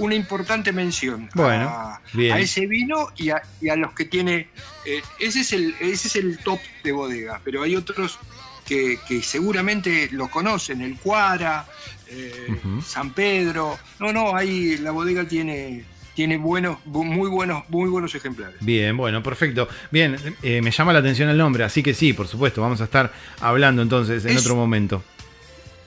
una 0.01 0.15
importante 0.15 0.71
mención 0.73 1.29
Bueno, 1.33 1.69
a, 1.69 2.01
ese 2.39 2.65
vino 2.67 3.07
y 3.17 3.29
a, 3.29 3.41
y 3.61 3.69
a 3.69 3.75
los 3.75 3.93
que 3.93 4.05
tiene. 4.05 4.47
eh, 4.85 5.01
ese, 5.19 5.41
es 5.41 5.53
el, 5.53 5.75
ese 5.79 6.07
es 6.07 6.15
el 6.15 6.37
top 6.39 6.59
de 6.83 6.91
bodega, 6.91 7.39
pero 7.43 7.63
hay 7.63 7.75
otros 7.75 8.17
que, 8.65 8.97
que 9.07 9.21
seguramente 9.21 10.09
lo 10.11 10.29
conocen, 10.29 10.81
el 10.81 10.97
Cuara, 10.97 11.65
eh. 12.07 12.59
San 12.85 13.13
Pedro. 13.13 13.77
No, 13.99 14.11
no, 14.11 14.35
ahí 14.35 14.77
la 14.77 14.91
bodega 14.91 15.25
tiene, 15.27 15.83
tiene 16.15 16.37
buenos, 16.37 16.77
bu- 16.85 17.03
muy 17.05 17.29
buenos, 17.29 17.63
muy 17.69 17.89
buenos 17.89 18.15
ejemplares. 18.15 18.55
Bien, 18.59 18.95
bueno, 18.97 19.21
perfecto. 19.21 19.67
Bien, 19.91 20.17
eh, 20.41 20.61
me 20.61 20.71
llama 20.71 20.93
la 20.93 20.99
atención 20.99 21.29
el 21.29 21.37
nombre, 21.37 21.63
así 21.63 21.83
que 21.83 21.93
sí, 21.93 22.13
por 22.13 22.27
supuesto, 22.27 22.61
vamos 22.61 22.81
a 22.81 22.85
estar 22.85 23.11
hablando 23.39 23.81
entonces 23.81 24.25
en 24.25 24.31
Es- 24.31 24.41
otro 24.41 24.55
momento. 24.55 25.03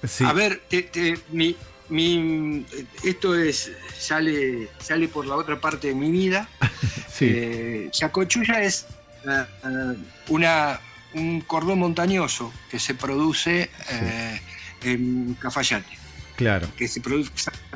Sí, 0.07 0.23
A 0.25 0.33
ver, 0.35 0.63
te- 0.69 0.83
te- 0.83 1.19
mi, 1.33 1.57
mi- 1.89 2.65
esto 3.03 3.35
es 3.37 3.71
sale, 3.99 4.69
sale 4.81 5.09
por 5.09 5.27
la 5.27 5.37
otra 5.37 5.61
parte 5.61 5.89
de 5.89 5.95
mi 5.95 6.11
vida. 6.11 6.49
sí, 7.13 7.27
Eh, 7.29 7.91
es 8.63 8.87
eh, 9.27 9.45
una, 10.29 10.81
un 11.15 11.41
cordón 11.43 11.79
montañoso 11.79 12.53
que 12.71 12.79
se 12.79 12.95
produce 12.95 13.71
eh, 13.91 14.41
en 14.83 15.35
Cafayate. 15.41 15.99
Claro. 16.37 16.69
Que 16.77 16.89
se 16.89 17.01
produce, 17.01 17.31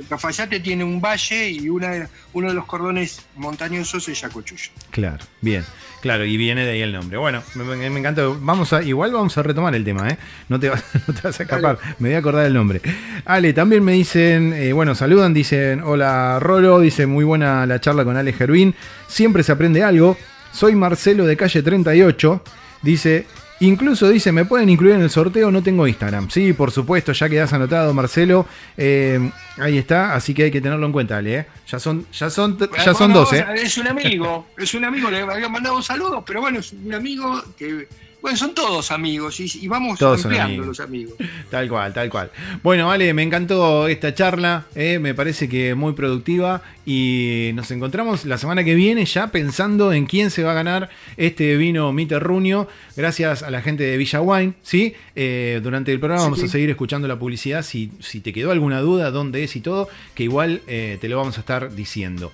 Cafayate 0.08 0.60
tiene 0.60 0.84
un 0.84 1.00
valle 1.00 1.50
y 1.50 1.68
una, 1.68 2.08
uno 2.32 2.48
de 2.48 2.54
los 2.54 2.64
cordones 2.66 3.20
montañosos 3.36 4.08
es 4.08 4.20
Yacochuya. 4.20 4.70
Claro, 4.90 5.24
bien, 5.40 5.64
claro, 6.00 6.24
y 6.24 6.36
viene 6.36 6.64
de 6.64 6.72
ahí 6.72 6.82
el 6.82 6.92
nombre. 6.92 7.18
Bueno, 7.18 7.42
me, 7.54 7.86
encanta. 7.86 8.22
Vamos 8.40 8.72
a, 8.72 8.82
igual 8.82 9.12
vamos 9.12 9.36
a 9.38 9.42
retomar 9.42 9.74
el 9.74 9.84
tema, 9.84 10.08
¿eh? 10.08 10.18
No 10.48 10.58
te 10.58 10.68
vas, 10.70 10.84
no 11.06 11.14
te 11.14 11.22
vas 11.22 11.38
a 11.38 11.42
escapar, 11.42 11.78
me 11.98 12.08
voy 12.08 12.16
a 12.16 12.18
acordar 12.18 12.46
el 12.46 12.54
nombre. 12.54 12.80
Ale, 13.24 13.52
también 13.52 13.84
me 13.84 13.92
dicen, 13.92 14.52
eh, 14.52 14.72
bueno, 14.72 14.94
saludan, 14.94 15.34
dicen, 15.34 15.82
hola 15.82 16.38
Rolo, 16.40 16.80
dice, 16.80 17.06
muy 17.06 17.24
buena 17.24 17.66
la 17.66 17.80
charla 17.80 18.04
con 18.04 18.16
Ale 18.16 18.32
Gervín, 18.32 18.74
siempre 19.06 19.42
se 19.42 19.52
aprende 19.52 19.82
algo. 19.82 20.16
Soy 20.52 20.74
Marcelo 20.74 21.26
de 21.26 21.36
calle 21.36 21.62
38, 21.62 22.42
dice, 22.82 23.26
incluso 23.60 24.08
dice, 24.08 24.32
me 24.32 24.44
pueden 24.44 24.68
incluir 24.68 24.94
en 24.94 25.02
el 25.02 25.10
sorteo, 25.10 25.50
no 25.50 25.62
tengo 25.62 25.86
Instagram. 25.86 26.30
Sí, 26.30 26.52
por 26.52 26.70
supuesto, 26.70 27.12
ya 27.12 27.28
quedas 27.28 27.52
anotado, 27.52 27.92
Marcelo. 27.94 28.46
Eh, 28.76 29.30
ahí 29.58 29.78
está, 29.78 30.14
así 30.14 30.34
que 30.34 30.44
hay 30.44 30.50
que 30.50 30.60
tenerlo 30.60 30.86
en 30.86 30.92
cuenta, 30.92 31.16
Ale, 31.16 31.38
¿eh? 31.38 31.46
Ya 31.66 31.78
son, 31.78 32.06
ya 32.12 32.30
son, 32.30 32.58
ya 32.58 32.94
son 32.94 33.12
Bueno, 33.12 33.14
dos, 33.20 33.32
¿eh? 33.32 33.44
Es 33.56 33.78
un 33.78 33.88
amigo, 33.88 34.46
es 34.56 34.74
un 34.74 34.84
amigo, 34.84 35.10
le 35.10 35.20
había 35.20 35.48
mandado 35.48 35.76
un 35.76 35.82
saludo, 35.82 36.24
pero 36.24 36.40
bueno, 36.40 36.60
es 36.60 36.72
un 36.72 36.94
amigo 36.94 37.42
que. 37.56 37.88
Bueno, 38.20 38.36
son 38.36 38.52
todos 38.54 38.90
amigos 38.90 39.38
y, 39.38 39.46
y 39.62 39.68
vamos 39.68 39.98
Todos 39.98 40.22
son 40.22 40.32
ampliando 40.32 40.62
amigos. 40.62 40.66
los 40.78 40.80
amigos. 40.80 41.14
Tal 41.50 41.68
cual, 41.68 41.94
tal 41.94 42.10
cual. 42.10 42.30
Bueno, 42.62 42.90
Ale, 42.90 43.14
me 43.14 43.22
encantó 43.22 43.86
esta 43.88 44.12
charla, 44.14 44.66
eh, 44.74 44.98
me 44.98 45.14
parece 45.14 45.48
que 45.48 45.74
muy 45.74 45.92
productiva 45.92 46.62
y 46.84 47.52
nos 47.54 47.70
encontramos 47.70 48.24
la 48.24 48.36
semana 48.36 48.64
que 48.64 48.74
viene 48.74 49.04
ya 49.04 49.28
pensando 49.28 49.92
en 49.92 50.06
quién 50.06 50.30
se 50.30 50.42
va 50.42 50.50
a 50.50 50.54
ganar 50.54 50.90
este 51.16 51.56
vino 51.56 51.92
Miterrunio, 51.92 52.68
gracias 52.96 53.42
a 53.42 53.50
la 53.50 53.62
gente 53.62 53.84
de 53.84 53.96
Villa 53.96 54.20
Wine, 54.20 54.54
¿sí? 54.62 54.94
Eh, 55.14 55.60
durante 55.62 55.92
el 55.92 56.00
programa 56.00 56.22
Sí, 56.22 56.26
vamos 56.26 56.40
sí. 56.40 56.46
a 56.46 56.48
seguir 56.48 56.70
escuchando 56.70 57.06
la 57.08 57.18
publicidad, 57.18 57.62
si, 57.62 57.90
si 58.00 58.20
te 58.20 58.32
quedó 58.32 58.50
alguna 58.50 58.80
duda, 58.80 59.10
dónde 59.10 59.44
es 59.44 59.54
y 59.56 59.60
todo, 59.60 59.88
que 60.14 60.24
igual 60.24 60.60
eh, 60.66 60.98
te 61.00 61.08
lo 61.08 61.16
vamos 61.18 61.36
a 61.36 61.40
estar 61.40 61.74
diciendo. 61.74 62.32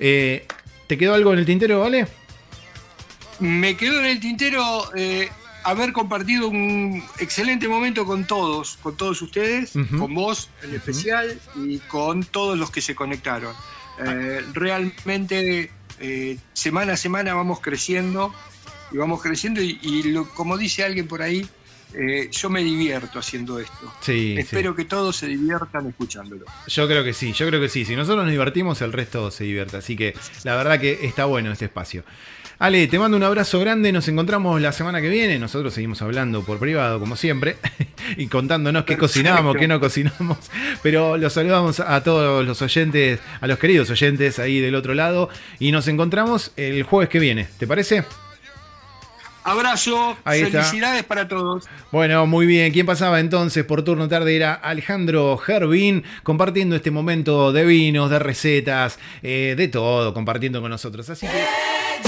Eh, 0.00 0.46
¿Te 0.86 0.96
quedó 0.96 1.12
algo 1.14 1.32
en 1.34 1.38
el 1.40 1.44
tintero, 1.46 1.84
Ale? 1.84 2.06
Me 3.40 3.76
quedó 3.76 4.00
en 4.00 4.06
el 4.06 4.20
tintero 4.20 4.90
eh, 4.96 5.28
haber 5.64 5.92
compartido 5.92 6.48
un 6.48 7.02
excelente 7.18 7.68
momento 7.68 8.04
con 8.04 8.24
todos, 8.26 8.78
con 8.82 8.96
todos 8.96 9.20
ustedes, 9.22 9.72
con 9.98 10.14
vos 10.14 10.48
en 10.62 10.74
especial 10.74 11.38
y 11.56 11.78
con 11.78 12.24
todos 12.24 12.58
los 12.58 12.70
que 12.70 12.80
se 12.80 12.94
conectaron. 12.94 13.54
Eh, 14.04 14.42
realmente 14.54 15.70
eh, 16.00 16.38
semana 16.52 16.92
a 16.92 16.96
semana 16.96 17.34
vamos 17.34 17.60
creciendo 17.60 18.32
y 18.92 18.96
vamos 18.96 19.20
creciendo 19.22 19.60
y, 19.62 19.78
y 19.82 20.02
lo- 20.04 20.28
como 20.30 20.56
dice 20.56 20.84
alguien 20.84 21.08
por 21.08 21.20
ahí, 21.22 21.46
eh, 21.94 22.28
yo 22.30 22.50
me 22.50 22.62
divierto 22.62 23.18
haciendo 23.18 23.58
esto. 23.58 23.92
Sí, 24.00 24.34
Espero 24.38 24.74
que 24.76 24.84
todos 24.84 25.16
se 25.16 25.26
diviertan 25.26 25.86
escuchándolo. 25.88 26.44
Yo 26.66 26.86
creo 26.86 27.02
que 27.02 27.12
sí, 27.14 27.32
yo 27.32 27.46
creo 27.48 27.60
que 27.60 27.68
sí. 27.68 27.84
Si 27.84 27.96
nosotros 27.96 28.24
nos 28.24 28.30
divertimos, 28.30 28.80
el 28.82 28.92
resto 28.92 29.30
se 29.30 29.44
divierte. 29.44 29.78
Así 29.78 29.96
que 29.96 30.14
la 30.44 30.54
verdad 30.56 30.78
que 30.80 31.06
está 31.06 31.24
bueno 31.24 31.50
este 31.50 31.64
espacio. 31.64 32.04
Ale, 32.60 32.88
te 32.88 32.98
mando 32.98 33.16
un 33.16 33.22
abrazo 33.22 33.60
grande. 33.60 33.92
Nos 33.92 34.08
encontramos 34.08 34.60
la 34.60 34.72
semana 34.72 35.00
que 35.00 35.08
viene. 35.08 35.38
Nosotros 35.38 35.72
seguimos 35.72 36.02
hablando 36.02 36.42
por 36.42 36.58
privado, 36.58 36.98
como 36.98 37.14
siempre, 37.14 37.56
y 38.16 38.26
contándonos 38.26 38.84
qué 38.84 38.98
cocinamos, 38.98 39.56
qué 39.56 39.68
no 39.68 39.78
cocinamos. 39.78 40.38
Pero 40.82 41.16
los 41.16 41.32
saludamos 41.32 41.78
a 41.78 42.02
todos 42.02 42.44
los 42.44 42.60
oyentes, 42.60 43.20
a 43.40 43.46
los 43.46 43.60
queridos 43.60 43.90
oyentes 43.90 44.40
ahí 44.40 44.58
del 44.58 44.74
otro 44.74 44.94
lado. 44.94 45.28
Y 45.60 45.70
nos 45.70 45.86
encontramos 45.86 46.50
el 46.56 46.82
jueves 46.82 47.08
que 47.08 47.20
viene. 47.20 47.46
¿Te 47.58 47.68
parece? 47.68 48.04
Abrazo, 49.44 50.16
Ahí 50.24 50.42
está. 50.42 50.62
felicidades 50.62 51.04
para 51.04 51.28
todos. 51.28 51.64
Bueno, 51.92 52.26
muy 52.26 52.44
bien. 52.44 52.72
¿Quién 52.72 52.86
pasaba 52.86 53.20
entonces 53.20 53.64
por 53.64 53.82
turno 53.84 54.08
tarde? 54.08 54.34
Era 54.34 54.52
Alejandro 54.52 55.38
Gervín, 55.38 56.02
compartiendo 56.24 56.74
este 56.74 56.90
momento 56.90 57.52
de 57.52 57.64
vinos, 57.64 58.10
de 58.10 58.18
recetas, 58.18 58.98
eh, 59.22 59.54
de 59.56 59.68
todo, 59.68 60.12
compartiendo 60.12 60.60
con 60.60 60.70
nosotros. 60.70 61.08
Así 61.08 61.26
que. 61.28 62.07